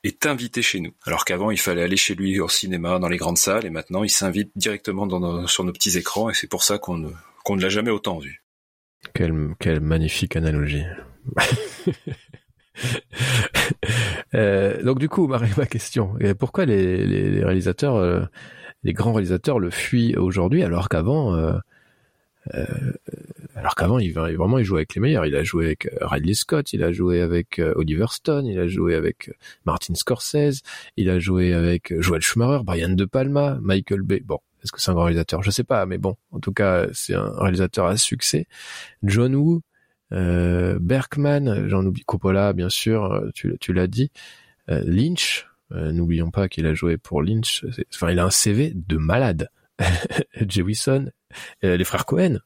[0.05, 3.17] est invité chez nous, alors qu'avant il fallait aller chez lui au cinéma, dans les
[3.17, 6.47] grandes salles, et maintenant il s'invite directement dans nos, sur nos petits écrans, et c'est
[6.47, 7.11] pour ça qu'on ne,
[7.45, 8.45] qu'on ne l'a jamais autant vu.
[9.15, 10.85] Quelle, quelle magnifique analogie.
[14.35, 18.23] euh, donc du coup, ma, ma question, pourquoi les, réalisateurs, euh,
[18.83, 21.59] les grands réalisateurs le fuient aujourd'hui alors qu'avant, euh,
[22.55, 22.65] euh,
[23.57, 25.27] alors qu'avant, il, vraiment, il jouait avec les meilleurs.
[25.27, 28.95] Il a joué avec Ridley Scott, il a joué avec Oliver Stone, il a joué
[28.95, 29.31] avec
[29.67, 30.63] Martin Scorsese,
[30.97, 34.23] il a joué avec Joel Schumacher, Brian De Palma, Michael Bay.
[34.25, 35.43] Bon, est-ce que c'est un grand réalisateur?
[35.43, 38.47] Je sais pas, mais bon, en tout cas, c'est un réalisateur à succès.
[39.03, 39.61] John Woo,
[40.13, 44.11] euh, Bergman, j'en oublie Coppola bien sûr, euh, tu, tu l'as dit,
[44.71, 48.73] euh, Lynch, euh, n'oublions pas qu'il a joué pour Lynch, enfin il a un CV
[48.75, 49.51] de malade.
[50.49, 51.09] Jewison,
[51.63, 52.41] les frères Cohen,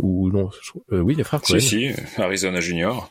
[0.00, 0.50] ou non,
[0.90, 1.60] oui les frères Cohen.
[1.60, 3.10] Si si, Arizona Junior.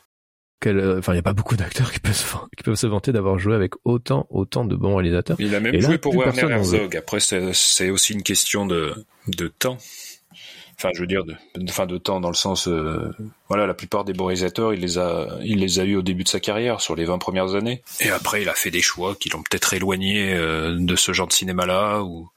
[0.64, 2.24] Enfin, il n'y a pas beaucoup d'acteurs qui peuvent se,
[2.56, 5.36] qui peuvent se vanter d'avoir joué avec autant, autant de bons réalisateurs.
[5.40, 6.96] Il a même joué pour Werner Herzog.
[6.96, 8.94] Après, c'est aussi une question de,
[9.26, 9.78] de temps.
[10.82, 13.14] Enfin, je veux dire, de, fin de temps dans le sens, euh,
[13.48, 16.28] voilà, la plupart des bons il les a, il les a eu au début de
[16.28, 17.82] sa carrière, sur les 20 premières années.
[18.00, 21.28] Et après, il a fait des choix qui l'ont peut-être éloigné euh, de ce genre
[21.28, 22.28] de cinéma-là, ou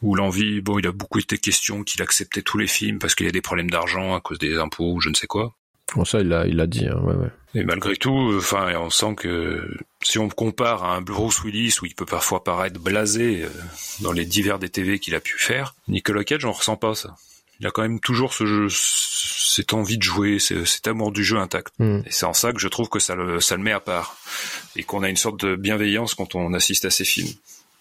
[0.00, 3.26] ou l'envie, bon, il a beaucoup été question qu'il acceptait tous les films parce qu'il
[3.26, 5.54] y a des problèmes d'argent à cause des impôts ou je ne sais quoi.
[5.94, 7.28] Bon, ça, il l'a, il l'a dit, hein, ouais, ouais.
[7.54, 11.86] Et malgré tout, enfin, on sent que si on compare à un Bruce Willis où
[11.86, 13.48] il peut parfois paraître blasé euh,
[14.00, 17.14] dans les divers DTV qu'il a pu faire, Nicolas Cage, on ressent pas ça
[17.62, 21.38] il a quand même toujours ce jeu, cette envie de jouer, cet amour du jeu
[21.38, 21.72] intact.
[21.78, 22.00] Mm.
[22.04, 24.16] Et c'est en ça que je trouve que ça le, ça le met à part.
[24.74, 27.32] Et qu'on a une sorte de bienveillance quand on assiste à ces films.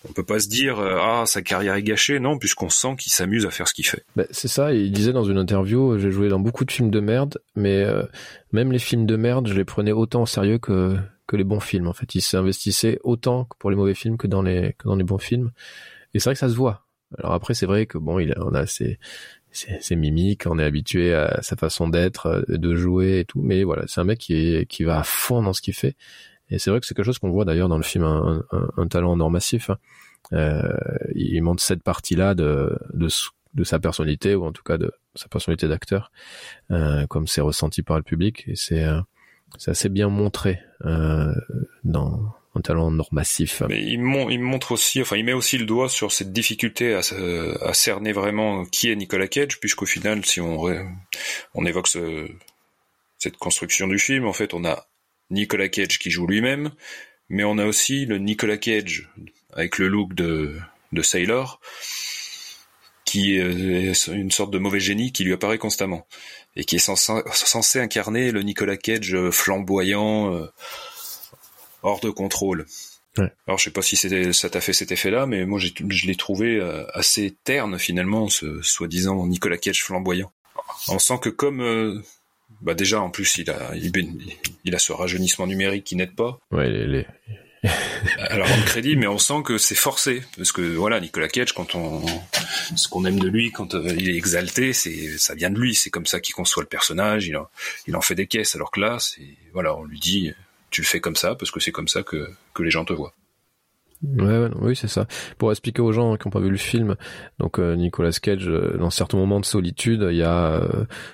[0.08, 3.12] On peut pas se dire euh, ah sa carrière est gâchée, non, puisqu'on sent qu'il
[3.12, 4.06] s'amuse à faire ce qu'il fait.
[4.16, 4.72] Bah, c'est ça.
[4.72, 8.04] Il disait dans une interview, j'ai joué dans beaucoup de films de merde, mais euh,
[8.52, 11.60] même les films de merde, je les prenais autant au sérieux que que les bons
[11.60, 11.88] films.
[11.88, 15.04] En fait, il s'investissait autant pour les mauvais films que dans les que dans les
[15.04, 15.50] bons films.
[16.14, 16.86] Et c'est vrai que ça se voit.
[17.18, 19.00] Alors après, c'est vrai que bon, il a, on a ses,
[19.52, 23.42] c'est mimique, on est habitué à sa façon d'être, euh, de jouer et tout.
[23.42, 25.96] Mais voilà, c'est un mec qui, qui va à fond dans ce qu'il fait.
[26.50, 28.68] Et c'est vrai que c'est quelque chose qu'on voit d'ailleurs dans le film Un, un,
[28.78, 29.70] un talent en massif.
[29.70, 29.78] Hein.
[30.34, 30.78] Euh,
[31.16, 33.08] il montre cette partie-là de, de,
[33.54, 36.12] de, sa personnalité, ou en tout cas de sa personnalité d'acteur,
[36.72, 38.46] euh, comme c'est ressenti par le public.
[38.48, 39.02] Et c'est euh,
[39.68, 41.34] assez bien montré euh,
[41.84, 43.64] dans, un talent normatif.
[43.70, 44.00] Mais il,
[44.30, 47.00] il montre aussi, enfin, il met aussi le doigt sur cette difficulté à,
[47.62, 50.66] à cerner vraiment qui est Nicolas Cage, puisqu'au final, si on,
[51.54, 52.28] on évoque ce,
[53.18, 54.88] cette construction du film, en fait, on a
[55.30, 56.72] Nicolas Cage qui joue lui-même,
[57.30, 59.10] mais on a aussi le Nicolas Cage
[59.54, 60.58] avec le look de,
[60.92, 61.62] de Sailor,
[63.06, 66.08] qui est une sorte de mauvais génie qui lui apparaît constamment
[66.56, 70.48] et qui est censé, incarner le Nicolas Cage flamboyant, euh,
[71.84, 72.66] hors de contrôle.
[73.46, 73.98] Alors je sais pas si
[74.34, 78.62] ça t'a fait cet effet-là, mais moi je l'ai trouvé euh, assez terne finalement, ce
[78.62, 80.32] soi-disant Nicolas Cage flamboyant.
[80.88, 82.02] On sent que comme euh,
[82.62, 86.40] bah déjà en plus il a il, a ce rajeunissement numérique qui n'aide pas.
[86.52, 87.06] Ouais, les,
[88.18, 91.76] alors on crédit, mais on sent que c'est forcé parce que voilà, Nicolas Cage, quand
[91.76, 92.04] on
[92.76, 95.76] ce qu'on aime de lui, quand euh, il est exalté, c'est ça vient de lui,
[95.76, 97.28] c'est comme ça qu'il conçoit le personnage.
[97.28, 97.50] Il en,
[97.88, 100.34] il en fait des caisses, alors que là, c'est voilà, on lui dit
[100.72, 103.14] tu fais comme ça parce que c'est comme ça que que les gens te voient.
[104.04, 105.06] Ouais, oui, c'est ça.
[105.38, 106.96] Pour expliquer aux gens qui n'ont pas vu le film,
[107.38, 110.68] donc euh, Nicolas Cage, euh, dans certains moments de solitude, il y a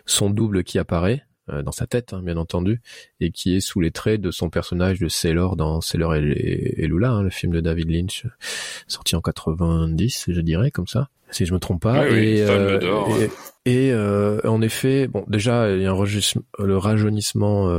[0.05, 2.81] son double qui apparaît, euh, dans sa tête, hein, bien entendu,
[3.19, 7.11] et qui est sous les traits de son personnage de Sailor dans Sailor et, Lula,
[7.11, 8.25] hein, le film de David Lynch,
[8.87, 12.07] sorti en 90, je dirais, comme ça, si je me trompe pas.
[12.09, 13.27] et, euh,
[13.65, 16.05] et, euh, en effet, bon, déjà, il y a un
[16.59, 17.69] le rajeunissement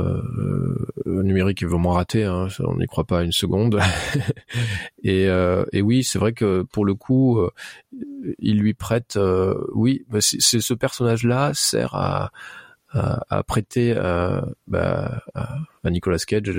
[1.05, 3.79] numérique est vraiment raté, hein, on n'y croit pas une seconde.
[5.03, 7.39] et, et oui, c'est vrai que pour le coup,
[8.39, 9.17] il lui prête,
[9.73, 12.31] oui, c'est ce personnage-là sert à
[12.91, 16.51] à, prêter à, bah, à, Nicolas Cage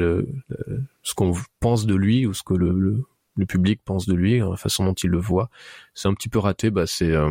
[1.02, 3.04] ce qu'on pense de lui ou ce que le,
[3.36, 5.50] le, public pense de lui, la façon dont il le voit.
[5.94, 7.30] C'est un petit peu raté, bah c'est euh,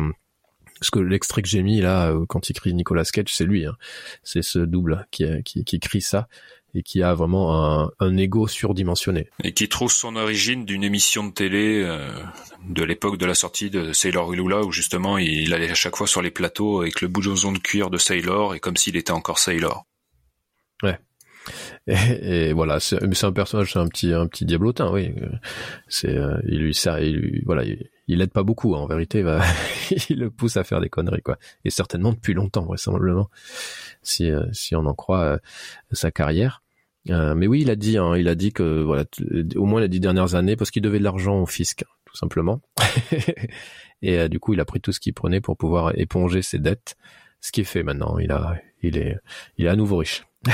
[0.80, 3.64] ce que l'extrait que j'ai mis là euh, quand il crie Nicolas Cage, c'est lui,
[3.66, 3.76] hein.
[4.22, 6.28] c'est ce double qui, qui, qui crie ça
[6.74, 9.28] et qui a vraiment un, un ego surdimensionné.
[9.44, 12.08] Et qui trouve son origine d'une émission de télé euh,
[12.68, 16.06] de l'époque de la sortie de Sailor Lula où justement il allait à chaque fois
[16.06, 19.38] sur les plateaux avec le bouillon de cuir de Sailor et comme s'il était encore
[19.38, 19.86] Sailor.
[20.82, 20.98] Ouais.
[21.86, 25.12] Et, voilà, c'est un personnage, c'est un petit un petit diablotin, oui.
[25.88, 27.88] C'est euh, il lui sert, il lui, voilà, il,
[28.22, 28.80] aide pas beaucoup hein.
[28.80, 31.38] en vérité, il, il le pousse à faire des conneries quoi.
[31.64, 33.30] Et certainement depuis longtemps vraisemblablement,
[34.02, 35.38] si euh, si on en croit euh,
[35.92, 36.62] sa carrière.
[37.06, 39.04] mais oui, il a dit, hein, il a dit que voilà,
[39.56, 42.60] au moins les dix dernières années, parce qu'il devait de l'argent au fisc, tout simplement.
[44.02, 46.96] et du coup, il a pris tout ce qu'il prenait pour pouvoir éponger ses dettes,
[47.40, 48.18] ce qui est fait maintenant.
[48.18, 49.16] Il a, il est,
[49.56, 50.24] il est à nouveau riche.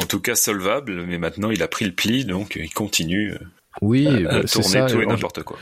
[0.00, 3.34] en tout cas solvable, mais maintenant il a pris le pli, donc il continue.
[3.82, 5.58] Oui, à, bah, tourner tout et n'importe quoi.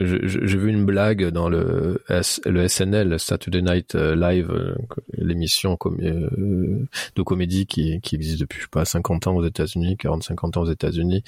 [0.00, 2.02] J'ai vu une blague dans le,
[2.44, 4.74] le SNL, Saturday Night euh, Live, euh,
[5.16, 9.96] l'émission euh, de comédie qui, qui existe depuis, je sais pas, 50 ans aux États-Unis,
[10.00, 11.22] 40-50 ans aux États-Unis,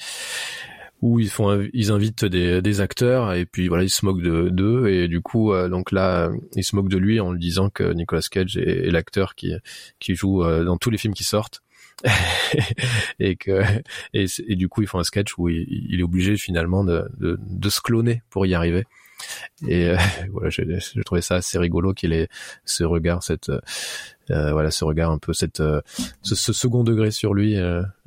[1.01, 4.49] où ils font ils invitent des, des acteurs et puis voilà ils se moquent de
[4.49, 7.69] d'eux et du coup euh, donc là ils se moquent de lui en lui disant
[7.69, 9.53] que Nicolas Cage est, l'acteur qui
[9.99, 11.61] qui joue euh, dans tous les films qui sortent
[13.19, 13.63] et que
[14.13, 17.07] et, et, du coup ils font un sketch où il, il est obligé finalement de,
[17.17, 18.85] de, de se cloner pour y arriver
[19.65, 19.97] et euh,
[20.31, 22.27] voilà j'ai trouvé ça assez rigolo qu'il ait
[22.65, 25.63] ce regard cette euh, voilà ce regard un peu cette
[26.21, 27.57] ce, ce, second degré sur lui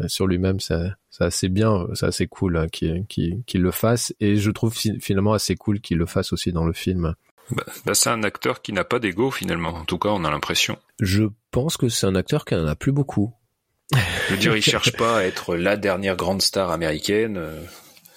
[0.07, 4.51] sur lui-même ça c'est assez bien, c'est assez cool hein, qu'il le fasse et je
[4.51, 7.15] trouve finalement assez cool qu'il le fasse aussi dans le film.
[7.51, 10.31] Bah, bah, c'est un acteur qui n'a pas d'ego finalement, en tout cas on a
[10.31, 10.79] l'impression.
[11.01, 13.33] Je pense que c'est un acteur qui en a plus beaucoup.
[13.95, 17.61] Je veux dire, il cherche pas à être la dernière grande star américaine, euh,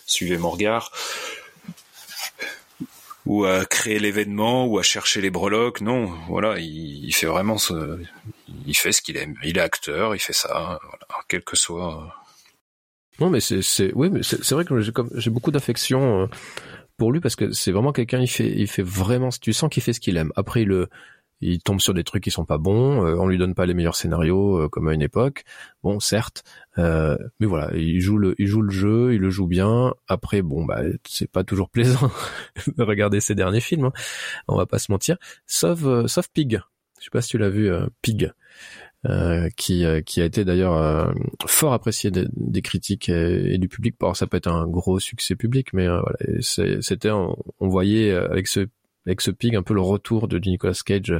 [0.06, 0.92] suivez mon regard,
[3.26, 7.58] ou à créer l'événement, ou à chercher les breloques, non, voilà, il, il fait vraiment
[7.58, 8.00] ce,
[8.66, 12.16] il fait ce qu'il aime, il est acteur, il fait ça, voilà, quel que soit
[13.22, 16.26] non, mais c'est, c'est, oui, mais c'est, vrai que j'ai comme, j'ai beaucoup d'affection euh,
[16.98, 19.84] pour lui parce que c'est vraiment quelqu'un, il fait, il fait vraiment, tu sens qu'il
[19.84, 20.32] fait ce qu'il aime.
[20.36, 20.88] Après, il,
[21.42, 23.74] il tombe sur des trucs qui sont pas bons, euh, on lui donne pas les
[23.74, 25.44] meilleurs scénarios euh, comme à une époque.
[25.84, 26.44] Bon, certes,
[26.78, 29.94] mais voilà, il joue le, il joue le jeu, il le joue bien.
[30.08, 32.12] Après, bon, bah, c'est pas toujours plaisant
[32.78, 33.86] de regarder ses derniers films.
[33.86, 33.94] Hein.
[34.48, 35.18] On va pas se mentir.
[35.48, 36.62] Sauf, sauf Pig.
[37.00, 37.72] Je sais pas si tu l'as vu,
[38.02, 38.32] Pig.
[39.10, 41.12] Euh, qui, euh, qui a été d'ailleurs euh,
[41.48, 43.96] fort apprécié des, critiques et, du public.
[44.00, 48.68] Alors ça peut être un gros succès public, mais voilà, c'était on, voyait avec ce
[49.06, 51.16] avec ce pig un peu le retour de Nicolas Cage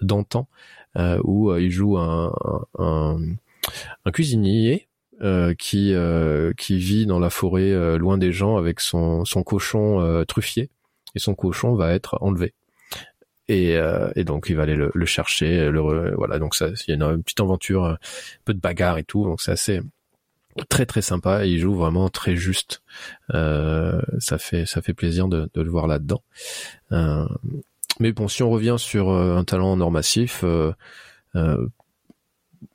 [0.00, 0.48] d'antan,
[1.24, 2.34] où il joue un,
[2.78, 3.18] un,
[4.04, 4.88] un cuisinier
[5.58, 5.94] qui
[6.56, 10.70] qui vit dans la forêt loin des gens avec son son cochon truffier.
[11.14, 12.54] Et son cochon va être enlevé.
[13.48, 16.38] Et, euh, et, donc il va aller le, le chercher le voilà.
[16.38, 17.98] Donc ça il y a une, petite aventure un
[18.44, 19.24] peu de bagarre et tout.
[19.24, 19.80] Donc c'est assez
[20.68, 21.46] très très sympa.
[21.46, 22.82] Et il joue vraiment très juste.
[23.34, 26.22] Euh, ça fait ça fait plaisir de, le voir là-dedans.
[26.92, 27.26] Euh,
[28.00, 30.72] mais bon, si on revient sur euh, un talent en or massif, euh,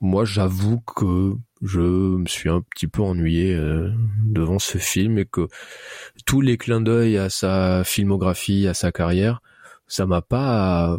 [0.00, 3.56] moi j'avoue que je me suis un petit peu ennuyé
[4.24, 5.48] devant ce film et que
[6.24, 9.42] tous les clins d'œil à sa filmographie, à sa carrière,
[9.88, 10.98] ça m'a pas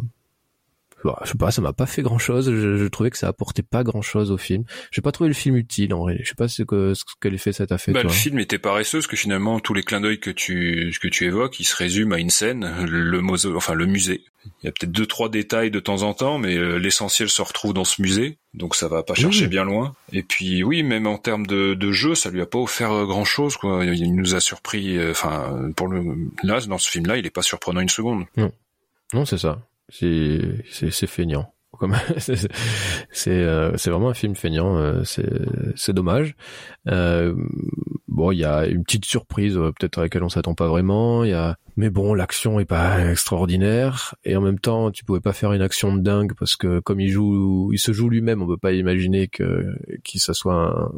[1.24, 2.50] je sais pas, ça m'a pas fait grand chose.
[2.50, 4.64] Je, je, trouvais que ça apportait pas grand chose au film.
[4.90, 6.18] J'ai pas trouvé le film utile en vrai.
[6.22, 7.92] Je sais pas ce que ce quel effet ça t'a fait.
[7.92, 8.10] Bah, toi.
[8.10, 11.24] le film était paresseux parce que finalement tous les clins d'œil que tu que tu
[11.24, 14.22] évoques, ils se résument à une scène, le mauso, enfin le musée.
[14.62, 17.42] Il y a peut-être deux trois détails de temps en temps, mais euh, l'essentiel se
[17.42, 19.48] retrouve dans ce musée, donc ça va pas chercher Oui.
[19.50, 19.94] bien loin.
[20.14, 23.26] Et puis oui, même en termes de, de jeu, ça lui a pas offert grand
[23.26, 23.56] chose.
[23.58, 23.84] Quoi.
[23.84, 24.96] Il nous a surpris.
[24.96, 26.02] euh, Enfin, pour le
[26.42, 28.24] là dans ce film-là, il est pas surprenant une seconde.
[29.12, 29.60] Non, c'est ça.
[29.90, 31.52] C'est c'est feignant.
[33.26, 34.76] Euh, c'est vraiment un film feignant.
[34.76, 35.28] euh, c'est
[35.76, 36.34] c'est dommage.
[36.88, 37.34] Euh,
[38.08, 41.24] bon, il y a une petite surprise euh, peut-être à laquelle on s'attend pas vraiment.
[41.24, 45.20] Il y a mais bon, l'action est pas extraordinaire et en même temps, tu pouvais
[45.20, 48.42] pas faire une action de dingue parce que comme il joue, il se joue lui-même,
[48.42, 49.74] on peut pas imaginer que
[50.04, 50.90] qu'il ça soit un,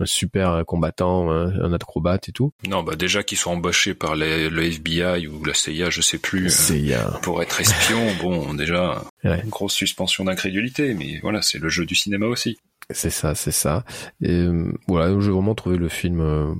[0.00, 2.52] un super combattant, un, un acrobate et tout.
[2.68, 6.18] Non, bah déjà qu'ils soient embauchés par les- le FBI ou la CIA, je sais
[6.18, 6.46] plus.
[6.46, 9.40] euh, C'est il y a pour être espion, bon, déjà, Ouais.
[9.42, 12.58] une grosse suspension d'incrédulité, mais voilà, c'est le jeu du cinéma aussi.
[12.90, 13.82] C'est ça, c'est ça.
[14.20, 16.52] Et euh, voilà, j'ai vraiment trouvé le film euh,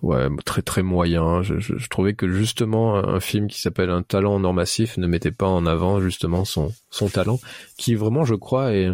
[0.00, 1.42] ouais très très moyen.
[1.42, 4.96] Je, je, je trouvais que justement un film qui s'appelle Un talent en or massif
[4.96, 7.38] ne mettait pas en avant justement son son talent,
[7.76, 8.88] qui vraiment je crois est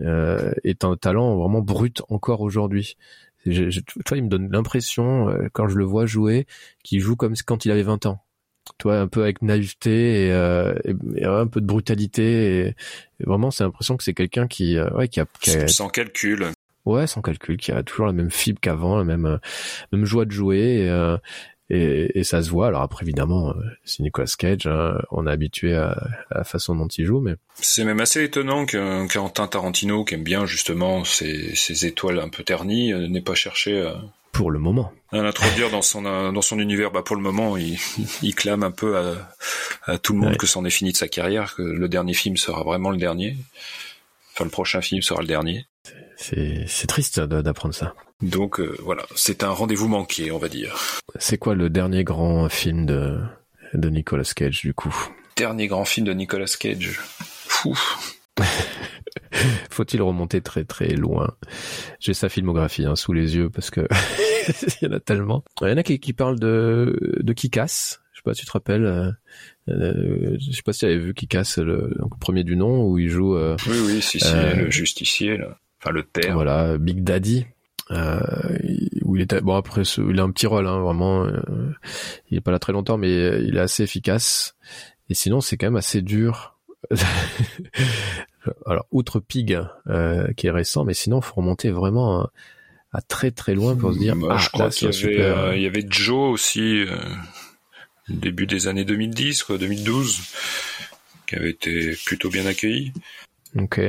[0.00, 2.96] euh, est un talent vraiment brut encore aujourd'hui.
[3.46, 6.46] Je, vois, il me donne l'impression euh, quand je le vois jouer
[6.82, 8.24] qu'il joue comme quand il avait 20 ans.
[8.78, 12.60] Tu vois, un peu avec naïveté et, euh, et, et un peu de brutalité.
[12.60, 12.66] Et,
[13.20, 15.88] et vraiment, c'est l'impression que c'est quelqu'un qui, euh, ouais, qui a, qui a, Sans
[15.88, 16.46] calcul.
[16.86, 19.38] Ouais, sans calcul, qui a toujours la même fibre qu'avant, la même, euh,
[19.92, 20.86] même joie de jouer,
[21.70, 22.66] et, euh, et, ça se voit.
[22.68, 23.54] Alors après, évidemment, euh,
[23.84, 25.90] c'est Nicolas Cage, hein, on est habitué à,
[26.30, 30.14] à la façon dont il joue, mais C'est même assez étonnant qu'un Quentin Tarantino, qui
[30.14, 34.00] aime bien justement ces, ces étoiles un peu ternies, euh, n'ait pas cherché à,
[34.32, 34.92] pour le moment.
[35.12, 36.90] à l'introduire dans son euh, dans son univers.
[36.90, 37.78] Bah pour le moment, il,
[38.22, 39.32] il clame un peu à,
[39.84, 40.36] à tout le monde Ouais.
[40.36, 43.36] que c'en est fini de sa carrière, que le dernier film sera vraiment le dernier.
[44.34, 45.66] Enfin, le prochain film sera le dernier.
[46.16, 47.94] C'est, triste de- d'apprendre ça.
[48.22, 50.76] Donc euh, voilà, c'est un rendez-vous manqué, on va dire.
[51.18, 53.18] C'est quoi le dernier grand film de,
[53.74, 54.94] de Nicolas Cage, du coup?
[55.36, 57.00] Dernier grand film de Nicolas Cage.
[57.18, 57.78] Fou.
[59.70, 61.34] Faut-il remonter très très loin?
[62.00, 63.80] J'ai sa filmographie hein, sous les yeux parce que
[64.80, 65.44] il y en a tellement.
[65.62, 67.98] Il y en a qui, qui parlent de de Kikas.
[68.12, 69.10] Je sais pas, si tu te rappelles euh,
[69.68, 72.98] euh, Je sais pas si tu avais vu le, donc, le premier du nom où
[72.98, 75.58] il joue euh, Oui, oui, si, si, Euh, le justicier, là.
[75.84, 76.34] Enfin, le père.
[76.34, 77.46] voilà Big Daddy.
[77.90, 78.18] Euh,
[79.02, 81.42] où il était bon après il a un petit rôle hein, vraiment euh,
[82.30, 84.56] il est pas là très longtemps mais euh, il est assez efficace
[85.10, 86.56] et sinon c'est quand même assez dur
[88.64, 92.32] alors outre Pig euh, qui est récent mais sinon faut remonter vraiment à,
[92.94, 95.66] à très très loin pour se dire ah je crois qu'il y super euh, y
[95.66, 96.86] avait Joe aussi,
[98.08, 100.20] début des années 2010, quoi, 2012,
[101.26, 102.92] qui avait été plutôt bien accueilli.
[103.58, 103.80] ok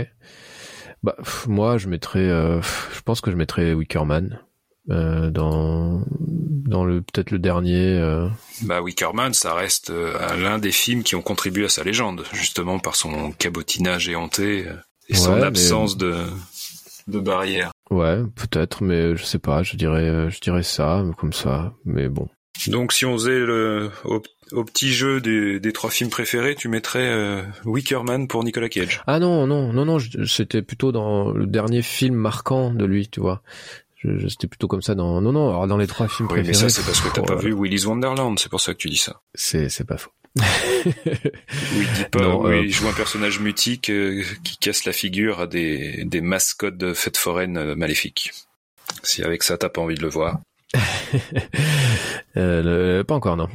[1.06, 4.40] bah pff, moi je mettrais euh, pff, je pense que je mettrais Wickerman
[4.90, 8.28] euh, dans dans le peut-être le dernier euh,
[8.64, 12.80] Bah, Wickerman, ça reste euh, l'un des films qui ont contribué à sa légende, justement
[12.80, 14.74] par son cabotinage éhonté euh,
[15.08, 16.16] et son mais- absence de,
[17.08, 17.72] de barrière.
[17.92, 19.62] Ouais, peut-être, mais je sais pas.
[19.62, 21.74] Je dirais, je dirais ça comme ça.
[21.86, 22.28] Mais bon.
[22.68, 26.68] Donc, si on faisait le, au, au petit jeu des, des trois films préférés, tu
[26.70, 29.02] mettrais euh, Wickerman pour Nicolas Cage.
[29.08, 29.98] Ah non, non, non, non.
[30.26, 33.42] C'était plutôt dans le dernier film marquant de lui, tu vois.
[33.98, 35.22] Je, je- c'était plutôt comme ça dans.
[35.22, 35.50] Non, non.
[35.50, 36.70] Alors dans les trois films Oui, mais préférés.
[36.70, 38.78] ça, c'est parce que t'as pff, pas oh, vu Willy's Wonderland, c'est pour ça que
[38.80, 39.20] tu dis ça.
[39.34, 40.12] C'est, c'est pas faux.
[40.38, 40.42] Où
[41.82, 44.92] il dit pas, Non, où euh, il joue un personnage mutique euh, qui casse la
[44.94, 48.32] figure à des, des mascottes de fêtes foraines euh, maléfiques.
[49.04, 50.40] Si avec ça t'as pas envie de le voir.
[52.38, 53.48] Euh, le- pas encore, non.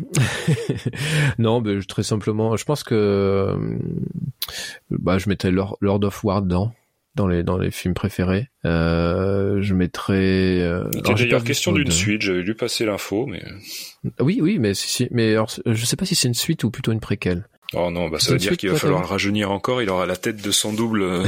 [1.39, 3.77] non, mais très simplement, je pense que euh,
[4.91, 6.73] bah, je mettrais Lord, Lord of War dedans,
[7.15, 8.49] dans les dans les films préférés.
[8.65, 10.15] Euh, je mettrais.
[10.63, 11.91] Euh, Il alors, était j'ai d'ailleurs question d'une deux.
[11.91, 13.43] suite, j'avais lu passer l'info, mais...
[14.19, 16.71] Oui, oui, mais si, si- mais alors, je sais pas si c'est une suite ou
[16.71, 17.47] plutôt une préquelle.
[17.75, 20.17] Oh non, bah ça veut dire qu'il va falloir le rajeunir encore, il aura la
[20.17, 21.05] tête de son double.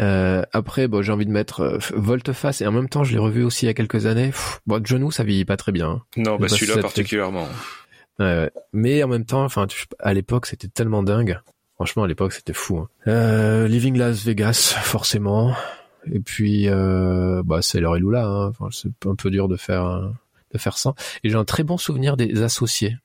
[0.00, 3.18] euh, après, bon, j'ai envie de mettre euh, Volteface et en même temps, je l'ai
[3.18, 4.28] revu aussi il y a quelques années.
[4.30, 5.90] Pff, bon, Woo, ça vieillit pas très bien.
[5.90, 6.02] hein.
[6.16, 7.48] Non, bah celui-là particulièrement.
[8.18, 8.50] Ouais, ouais.
[8.72, 9.66] Mais en même temps, enfin,
[10.00, 11.38] à l'époque, c'était tellement dingue.
[11.76, 12.78] Franchement, à l'époque, c'était fou.
[12.78, 12.88] hein.
[13.06, 15.54] Euh, Living Las Vegas, forcément.
[16.10, 18.26] Et puis, euh, bah, c'est l'heure et Lula.
[18.26, 18.48] Hein.
[18.48, 20.12] Enfin, c'est un peu dur de faire
[20.52, 20.94] de faire ça.
[21.24, 22.96] Et j'ai un très bon souvenir des associés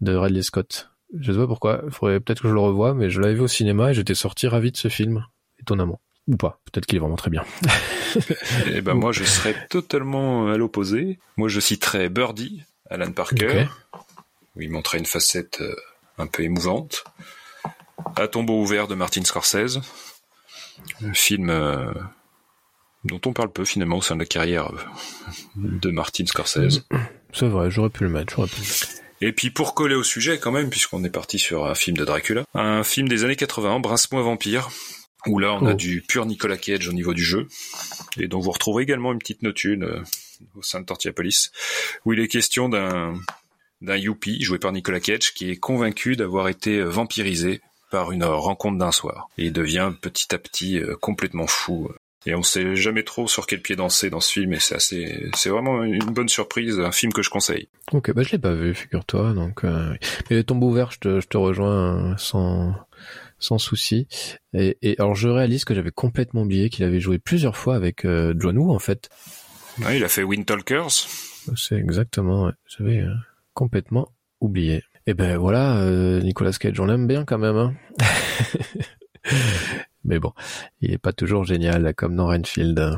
[0.00, 0.90] de Ridley Scott.
[1.18, 1.82] Je sais pas pourquoi.
[1.84, 4.14] Il faudrait peut-être que je le revoie, mais je l'avais vu au cinéma et j'étais
[4.14, 5.24] sorti ravi de ce film,
[5.60, 6.00] étonnamment.
[6.28, 6.60] Ou pas.
[6.64, 7.44] Peut-être qu'il est vraiment très bien.
[8.72, 11.18] Eh ben moi, je serais totalement à l'opposé.
[11.36, 14.00] Moi, je citerais Birdie, Alan Parker, Ok.
[14.56, 15.74] où il montrait une facette euh,
[16.16, 17.04] un peu émouvante.
[18.16, 19.80] À tombeau ouvert de Martin Scorsese,
[21.04, 21.92] un film euh,
[23.04, 24.78] dont on parle peu finalement au sein de la carrière euh,
[25.56, 26.86] de Martin Scorsese.
[27.34, 28.86] C'est vrai, j'aurais pu le mettre, j'aurais pu le mettre.
[29.26, 32.04] Et puis pour coller au sujet quand même, puisqu'on est parti sur un film de
[32.04, 34.68] Dracula, un film des années 80, Brince-moi vampire,
[35.26, 35.74] où là on a Oh.
[35.74, 37.48] du pur Nicolas Cage au niveau du jeu,
[38.20, 40.00] et dont vous retrouverez également une petite notune euh,
[40.54, 41.50] au sein de Tortillapolis,
[42.04, 43.14] où il est question d'un
[43.82, 47.60] d'un youpi joué par Nicolas Cage qui est convaincu d'avoir été euh, vampirisé
[47.90, 51.90] par une rencontre d'un soir, et devient petit à petit euh, complètement fou.
[52.26, 55.30] Et on sait jamais trop sur quel pied danser dans ce film, et c'est assez,
[55.36, 57.68] c'est vraiment une bonne surprise, un film que je conseille.
[57.92, 59.32] Ok, bah je l'ai pas vu, figure-toi.
[59.32, 59.94] Donc, euh,
[60.28, 62.74] mais tombe ouvert, je te, je te rejoins euh, sans
[63.38, 64.08] sans souci.
[64.54, 68.04] Et, et alors je réalise que j'avais complètement oublié qu'il avait joué plusieurs fois avec
[68.04, 69.08] euh, John Woo en fait.
[69.84, 70.90] Ouais, il a fait Wind Talkers.
[71.54, 72.52] C'est exactement, ouais.
[72.66, 73.14] j'avais euh,
[73.54, 74.08] complètement
[74.40, 74.82] oublié.
[75.06, 75.88] Et ben voilà,
[76.20, 77.56] Nicolas Cage, on l'aime bien quand même.
[77.56, 77.74] Hein
[80.06, 80.32] Mais bon,
[80.80, 82.96] il est pas toujours génial comme dans Renfield.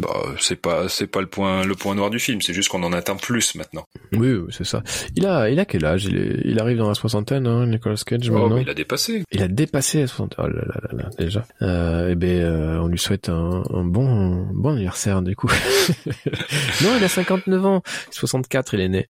[0.00, 2.42] Bah, c'est pas, c'est pas le point, le point noir du film.
[2.42, 3.84] C'est juste qu'on en atteint plus maintenant.
[4.12, 4.82] Oui, oui, c'est ça.
[5.16, 6.04] Il a, il a quel âge?
[6.04, 8.56] Il, est- il arrive dans la soixantaine, hein, Nicolas Cage Oh, maintenant.
[8.56, 9.22] mais il a dépassé.
[9.32, 10.34] Il a dépassé la 60.
[10.38, 11.46] Oh là là là là, déjà.
[11.62, 15.48] Euh, et ben, euh, on lui souhaite un, un bon, bon anniversaire du coup.
[16.82, 17.82] non, il a 59 ans.
[18.10, 19.08] 64, il est né.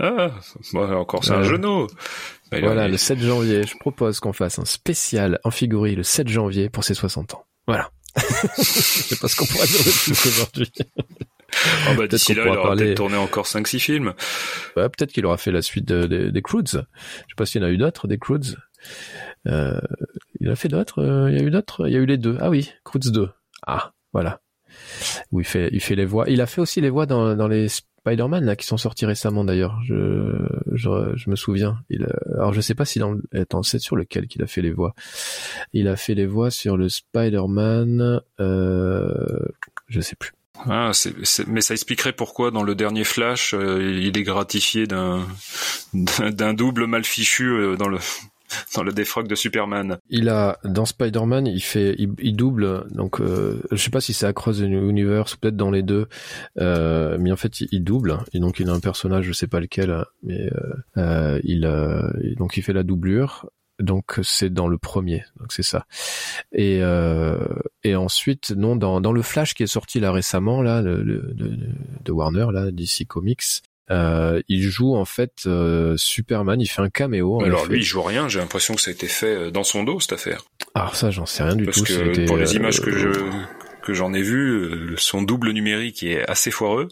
[0.00, 0.30] Ah,
[0.72, 1.44] bah, encore c'est un Ouais.
[1.48, 1.86] genou.
[2.50, 3.64] Bah, il voilà, le 7 janvier.
[3.66, 7.44] Je propose qu'on fasse un spécial en figurie le 7 janvier pour ses 60 ans.
[7.66, 7.90] Voilà.
[8.16, 10.72] Je sais pas ce qu'on pourra dire plus aujourd'hui.
[11.86, 14.14] Ah, bah, d'ici là, il aura parler- peut-être tourné encore 5-6 films.
[14.76, 16.64] Ouais, peut-être qu'il aura fait la suite de- de- des Croods.
[16.66, 18.56] Je sais pas s'il y en a eu d'autres, des Croods.
[19.46, 19.80] Euh,
[20.40, 21.02] il a fait d'autres.
[21.02, 21.86] euh, il y a eu d'autres.
[21.88, 22.36] Il y a eu les deux.
[22.40, 23.28] Ah oui, Croods 2.
[23.66, 24.40] Ah, voilà.
[25.32, 26.24] Où il fait, il fait les voix.
[26.28, 27.66] Il a fait aussi les voix dans, dans les
[28.08, 29.80] Spider-Man là qui sont sortis récemment d'ailleurs.
[29.84, 30.32] Je,
[30.72, 31.78] je, me souviens.
[31.90, 33.16] Il, a- alors je sais pas si dans.
[33.34, 34.94] Attends, c'est sur lequel qu'il a fait les voix.
[35.72, 38.20] Il a fait les voix sur le Spider-Man.
[38.40, 39.38] Euh,
[39.88, 40.32] je sais plus.
[40.66, 40.90] Ah,
[41.46, 45.24] mais ça expliquerait pourquoi dans le dernier Flash, euh, il est gratifié d'un,
[45.94, 47.98] d'un, d'un double mal fichu euh, dans le,
[48.76, 49.98] dans le défroque de Superman.
[50.08, 52.86] Il a dans Spider-Man, il fait, il, double.
[52.90, 56.06] Donc, euh, je sais pas si c'est Across the Universe ou peut-être dans les deux,
[56.58, 58.18] euh, mais en fait, il, double.
[58.32, 62.02] Et donc, il a un personnage, je sais pas lequel, mais euh, euh, il, euh,
[62.36, 63.46] donc il fait la doublure.
[63.80, 65.24] Donc, c'est dans le premier.
[65.38, 65.86] Donc, c'est ça.
[66.52, 67.38] Et euh,
[67.84, 71.32] et ensuite, non, dans dans le Flash qui est sorti là récemment, là, le, le-
[71.32, 71.56] de,
[72.04, 73.62] de Warner, là, DC Comics.
[73.90, 77.42] Euh, il joue en fait euh, Superman, il fait un caméo.
[77.42, 77.72] Alors effet.
[77.72, 78.28] lui, il joue rien.
[78.28, 80.42] J'ai l'impression que ça a été fait euh, dans son dos cette affaire.
[80.74, 81.84] Alors ça, j'en sais rien du Parce tout.
[81.84, 83.08] que c'était, pour les euh, images que je
[83.82, 86.88] que j'en ai vues, euh, son double numérique est assez foireux.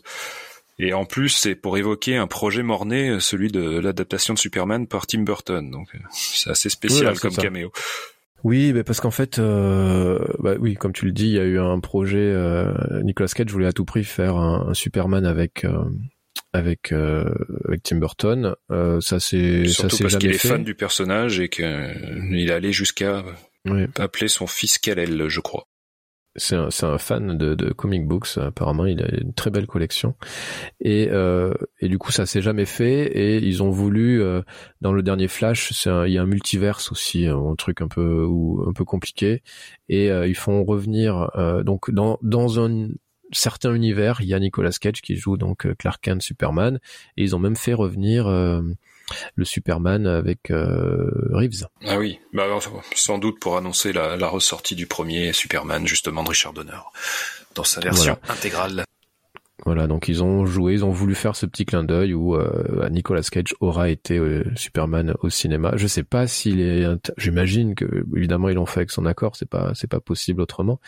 [0.79, 4.87] Et en plus, c'est pour évoquer un projet morné, euh, celui de l'adaptation de Superman
[4.87, 5.71] par Tim Burton.
[5.71, 7.43] Donc, euh, c'est assez spécial comme ça.
[7.43, 7.73] caméo.
[8.45, 11.45] Oui, mais parce qu'en fait, euh, bah oui, comme tu le dis, il y a
[11.45, 12.19] eu un projet.
[12.21, 12.73] Euh,
[13.03, 15.83] Nicolas Cage voulait à tout prix faire un, un Superman avec euh,
[16.57, 17.25] avec euh,
[17.67, 18.55] avec Tim Burton.
[18.71, 22.73] Euh, ça c'est ça s'est parce qu'il est fan du personnage et qu'il est allé
[22.73, 23.25] jusqu'à
[23.67, 23.87] Oui.
[23.99, 25.65] appeler son fils Kal-El, je crois.
[26.39, 28.37] C'est un, c'est un fan de, de comic books.
[28.37, 30.17] Apparemment, il a une très belle collection.
[30.81, 33.07] Et, euh, et du coup, ça s'est jamais fait.
[33.07, 34.43] Et ils ont voulu, euh,
[34.83, 38.23] dans le dernier Flash, c'est il y a un multiverse aussi, un truc un peu
[38.29, 39.43] ou un peu compliqué.
[39.89, 42.89] Et euh, ils font revenir euh, donc dans dans un
[43.33, 46.79] certain univers, il y a Nicolas Cage qui joue donc euh, Clark Kent, Superman,
[47.16, 48.62] et ils ont même fait revenir euh,
[49.35, 51.66] le Superman avec euh, Reeves.
[51.87, 52.47] Ah oui, bah,
[52.95, 56.72] sans doute pour annoncer la, la ressortie du premier Superman, justement, de Richard Donner,
[57.55, 58.85] dans sa version intégrale.
[59.65, 62.89] Voilà, donc ils ont joué, ils ont voulu faire ce petit clin d'œil où euh,
[62.91, 65.73] Nicolas Cage aura été euh, Superman au cinéma.
[65.77, 66.87] Je sais pas s'il est,
[67.17, 70.79] j'imagine que évidemment ils l'ont fait avec son accord, c'est pas c'est pas possible autrement.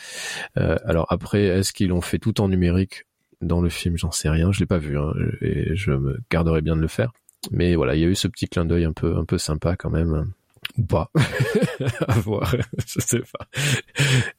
[0.59, 3.07] Euh, alors après, est-ce qu'ils l'ont fait tout en numérique
[3.41, 3.97] dans le film?
[3.97, 6.89] J'en sais rien, je l'ai pas vu hein, et je me garderais bien de le
[6.89, 7.13] faire.
[7.51, 9.77] Mais voilà, il y a eu ce petit clin d'œil un peu un peu sympa
[9.77, 10.31] quand même.
[10.79, 11.11] Ou pas,
[12.09, 12.55] à voir,
[12.87, 13.49] je sais pas.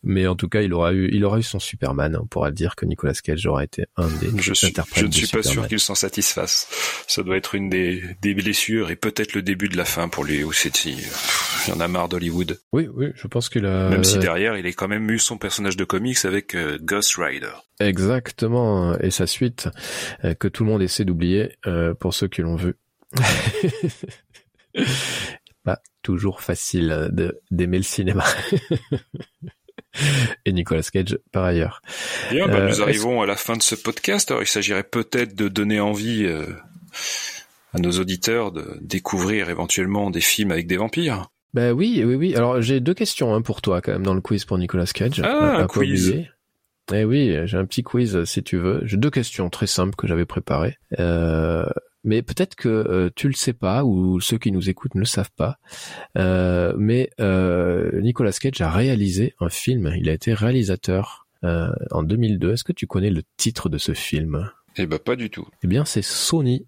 [0.04, 2.18] Mais en tout cas, il aura eu, il aura eu son Superman.
[2.22, 5.12] On pourra dire que Nicolas Cage aura été un des Je, suis, interprètes je ne
[5.12, 6.68] suis pas sûr qu'il s'en satisfasse.
[7.08, 10.24] Ça doit être une des, des blessures et peut-être le début de la fin pour
[10.24, 10.44] lui.
[10.44, 11.04] Ou c'est, Il
[11.74, 12.60] en a marre d'Hollywood.
[12.72, 13.90] Oui, oui, je pense qu'il a.
[13.90, 17.16] Même si derrière, il est quand même eu son personnage de comics avec euh, Ghost
[17.18, 17.52] Rider.
[17.80, 19.70] Exactement, et sa suite
[20.24, 22.76] euh, que tout le monde essaie d'oublier euh, pour ceux qui l'ont vu.
[25.70, 28.24] Pas toujours facile de d'aimer le cinéma.
[30.46, 31.82] et Nicolas Cage par ailleurs.
[32.32, 34.32] Bien, bah, nous arrivons à la fin de ce podcast.
[34.32, 36.28] Alors, il s'agirait peut-être de donner envie
[37.74, 41.30] à nos auditeurs de découvrir éventuellement des films avec des vampires.
[41.54, 42.36] Ben oui, oui, oui.
[42.36, 45.22] Alors j'ai deux questions hein, pour toi quand même dans le quiz pour Nicolas Cage.
[45.24, 46.28] Ah, un quiz.
[46.94, 48.82] Eh oui, j'ai un petit quiz si tu veux.
[48.84, 50.78] J'ai deux questions très simples que j'avais préparées.
[51.00, 51.66] Euh,
[52.04, 55.06] mais peut-être que euh, tu le sais pas ou ceux qui nous écoutent ne le
[55.06, 55.58] savent pas.
[56.18, 59.94] Euh, mais euh, Nicolas Cage a réalisé un film.
[59.98, 62.54] Il a été réalisateur euh, en 2002.
[62.54, 64.50] Est-ce que tu connais le titre de ce film?
[64.78, 65.48] Eh ben pas du tout.
[65.64, 66.66] Eh bien c'est Sony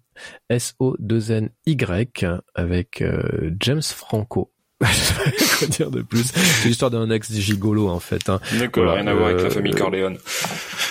[0.50, 4.52] S-O-2-N-Y avec euh, James Franco.
[5.58, 8.28] quoi dire de plus C'est l'histoire d'un ex gigolo en fait.
[8.28, 8.40] Hein.
[8.58, 10.18] D'accord, voilà, rien à voir avec la famille Corleone.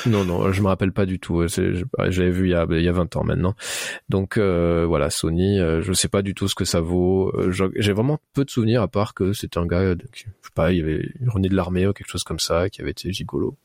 [0.05, 1.45] Non, non, je me rappelle pas du tout.
[1.47, 3.55] J'avais vu il y, a, il y a 20 ans maintenant.
[4.09, 7.31] Donc euh, voilà, Sony, euh, je sais pas du tout ce que ça vaut.
[7.35, 10.27] Euh, j'ai vraiment peu de souvenirs à part que c'était un gars, de, je sais
[10.55, 13.11] pas, il y avait René de l'armée ou quelque chose comme ça, qui avait été
[13.11, 13.57] gigolo.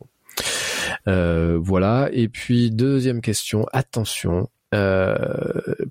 [1.08, 2.08] Euh, voilà.
[2.12, 5.16] Et puis deuxième question, attention, euh,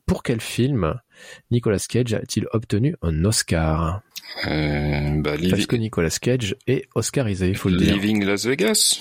[0.05, 0.95] pour quel film
[1.51, 3.95] Nicolas Cage a-t-il obtenu un Oscar?
[3.95, 3.99] euh,
[4.43, 7.95] bah, Parce que Nicolas Cage est Oscarisé, il faut le dire.
[7.95, 8.99] Living Las Vegas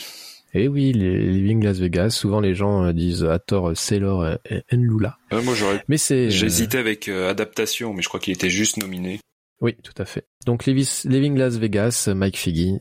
[0.57, 2.11] eh oui, les Living Las Vegas.
[2.11, 4.62] Souvent, les gens euh, disent à tort Sailor et.
[4.72, 5.82] Euh, moi, j'aurais.
[5.89, 6.30] Mais c'est.
[6.30, 9.18] J'hésitais avec adaptation, mais je crois qu'il était juste nominé.
[9.61, 10.26] Oui, tout à fait.
[10.47, 12.78] Donc Living Las Vegas, Mike Figgy,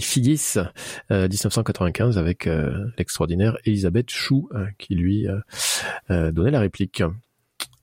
[0.00, 0.54] Figgis,
[1.10, 5.26] euh, 1995, avec euh, l'extraordinaire Elisabeth Chou, euh, qui lui
[6.10, 7.02] euh, donnait la réplique.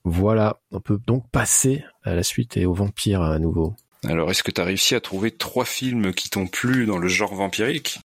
[0.03, 3.75] Voilà, on peut donc passer à la suite et aux vampires à nouveau.
[4.05, 7.07] Alors, est-ce que tu as réussi à trouver trois films qui t'ont plu dans le
[7.07, 7.99] genre vampirique?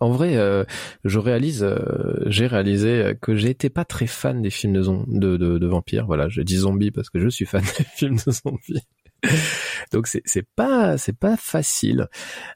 [0.00, 0.38] En vrai,
[1.04, 1.66] je réalise,
[2.26, 6.06] j'ai réalisé que j'étais pas très fan des films de, de, de vampires.
[6.06, 8.86] Voilà, je dis zombies parce que je suis fan des films de zombies.
[9.92, 12.08] Donc c'est pas c'est pas facile.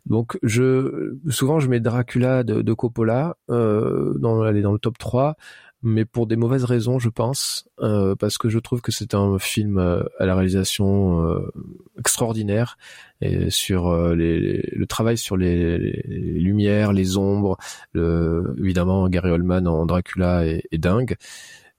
[0.04, 5.36] Donc je souvent je mets Dracula de, Coppola euh, dans dans le top 3
[5.82, 9.38] mais pour des mauvaises raisons, je pense, euh, parce que je trouve que c'est un
[9.38, 11.52] film euh, à la réalisation euh,
[11.98, 12.76] extraordinaire
[13.20, 17.56] et sur les, le travail sur les, lumières, les ombres,
[17.92, 21.16] le, évidemment Gary Oldman en Dracula est, est dingue,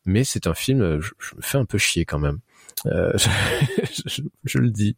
[0.05, 2.39] mais c'est un film, je, me fais un peu chier quand même.
[2.85, 3.11] Euh,
[4.05, 4.95] je, je, le dis.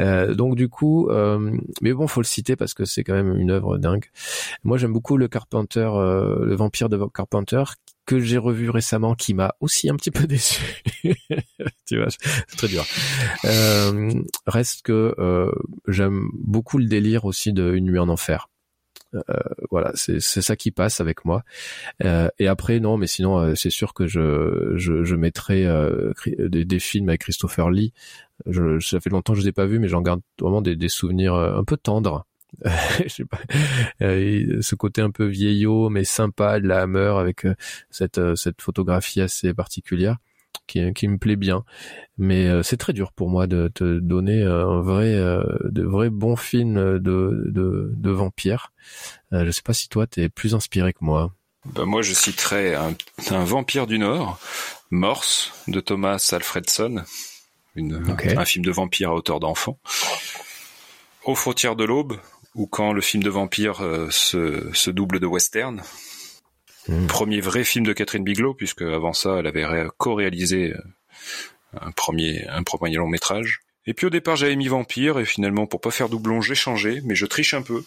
[0.00, 3.36] Euh, donc du coup, euh, mais bon, faut le citer parce que c'est quand même
[3.36, 4.06] une œuvre dingue.
[4.64, 7.64] Moi, j'aime beaucoup le Carpenter, euh, le vampire de Carpenter
[8.04, 10.82] que j'ai revu récemment, qui m'a aussi un petit peu déçu.
[11.86, 12.84] tu vois, c'est très dur.
[13.44, 14.12] Euh,
[14.46, 15.14] reste que
[15.86, 18.48] j'aime beaucoup le délire aussi de Une nuit en enfer.
[19.14, 19.20] Euh,
[19.70, 21.42] voilà, c'est ça qui passe avec moi.
[22.04, 25.66] Euh, et après, non, mais sinon, euh, c'est sûr que je, je, je mettrai
[26.26, 27.92] des, des, films avec Christopher Lee.
[28.46, 30.76] Je, ça fait longtemps que je les ai pas vus, mais j'en garde vraiment des,
[30.76, 32.26] des souvenirs un peu tendres.
[33.02, 33.40] je sais pas,
[33.98, 37.46] ce côté un peu vieillot mais sympa de la Hammer avec
[37.88, 40.18] cette cette photographie assez particulière
[40.66, 41.64] qui, qui me plaît bien.
[42.18, 46.10] Mais euh, c'est très dur pour moi de te donner un vrai, euh, de vrais
[46.10, 48.72] bons films de, de, de vampires.
[49.32, 51.32] Euh, je sais pas si toi t'es plus inspiré que moi.
[51.64, 52.94] Bah moi je citerai un,
[53.30, 54.38] un vampire du Nord,
[54.90, 57.04] Morse de Thomas Alfredson,
[57.76, 58.36] une, okay.
[58.36, 59.78] un film de vampire à hauteur d'enfant.
[61.24, 62.18] Aux frontières de l'aube,
[62.56, 65.82] ou quand le film de vampire euh, se, se double de western,
[66.88, 67.06] Mmh.
[67.06, 69.64] Premier vrai film de Catherine Bigelow, puisque avant ça, elle avait
[69.98, 70.80] co-réalisé euh,
[71.80, 73.60] un premier, un premier long métrage.
[73.86, 77.00] Et puis au départ, j'avais mis Vampire, et finalement, pour pas faire doublon, j'ai changé,
[77.04, 77.84] mais je triche un peu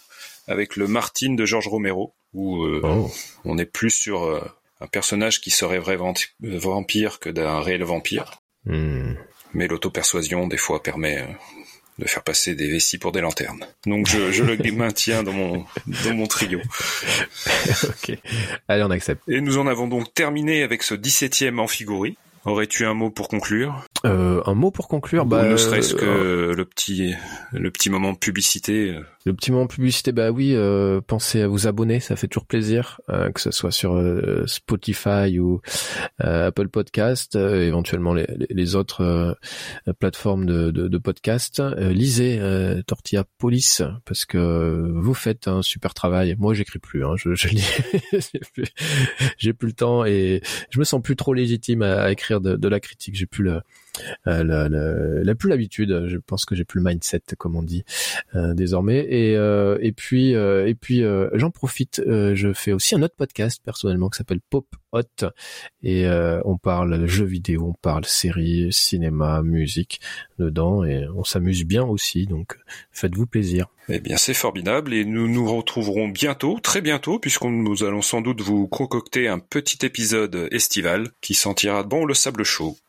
[0.47, 3.11] avec le Martine de Georges Romero, où euh, oh.
[3.45, 4.41] on est plus sur euh,
[4.81, 5.97] un personnage qui serait vrai
[6.41, 8.41] vampire que d'un réel vampire.
[8.65, 9.13] Mmh.
[9.53, 11.25] Mais l'auto-persuasion, des fois, permet
[11.99, 13.65] de faire passer des vessies pour des lanternes.
[13.85, 15.65] Donc je, je le maintiens dans mon
[16.03, 16.59] dans mon trio.
[17.83, 18.17] ok.
[18.67, 19.21] Allez, on accepte.
[19.27, 22.17] Et nous en avons donc terminé avec ce 17e Amphigorie.
[22.45, 23.83] Aurais-tu un mot pour conclure?
[24.05, 27.15] Euh, Un mot pour conclure, bah, Ou ne serait-ce que euh, le petit
[27.51, 28.91] le petit moment publicité.
[28.91, 29.01] Euh.
[29.25, 33.01] Le petit moment publicité, bah oui, euh, pensez à vous abonner, ça fait toujours plaisir,
[33.33, 33.99] que ce soit sur
[34.45, 35.61] Spotify ou
[36.19, 39.35] Apple Podcast, éventuellement les, les autres
[39.99, 41.59] plateformes de, de, de podcast.
[41.79, 42.39] lisez
[42.85, 46.35] Tortilla Police parce que vous faites un super travail.
[46.37, 47.67] Moi, j'écris plus, hein, je, je lis,
[48.11, 52.34] j'ai plus, plus, le temps et je me sens plus trop légitime à, à écrire
[52.41, 53.15] de, de la critique.
[53.15, 53.61] J'ai plus le
[54.27, 56.05] euh, la, plus l'habitude.
[56.07, 57.83] Je pense que j'ai plus le mindset, comme on dit
[58.35, 59.05] euh, désormais.
[59.09, 62.01] Et euh, et puis et puis j'en profite.
[62.05, 65.25] je fais aussi un autre podcast personnellement qui s'appelle Pop Hot
[65.83, 66.07] et
[66.45, 69.99] on parle jeux vidéo, on parle séries, cinéma, musique
[70.39, 72.25] dedans et on s'amuse bien aussi.
[72.25, 72.57] Donc
[72.91, 73.67] faites-vous plaisir.
[73.87, 78.21] Eh bien, c'est formidable et nous nous retrouverons bientôt, très bientôt, puisqu'on nous allons sans
[78.21, 82.77] doute vous concocter un petit épisode estival qui sentira bon le sable chaud.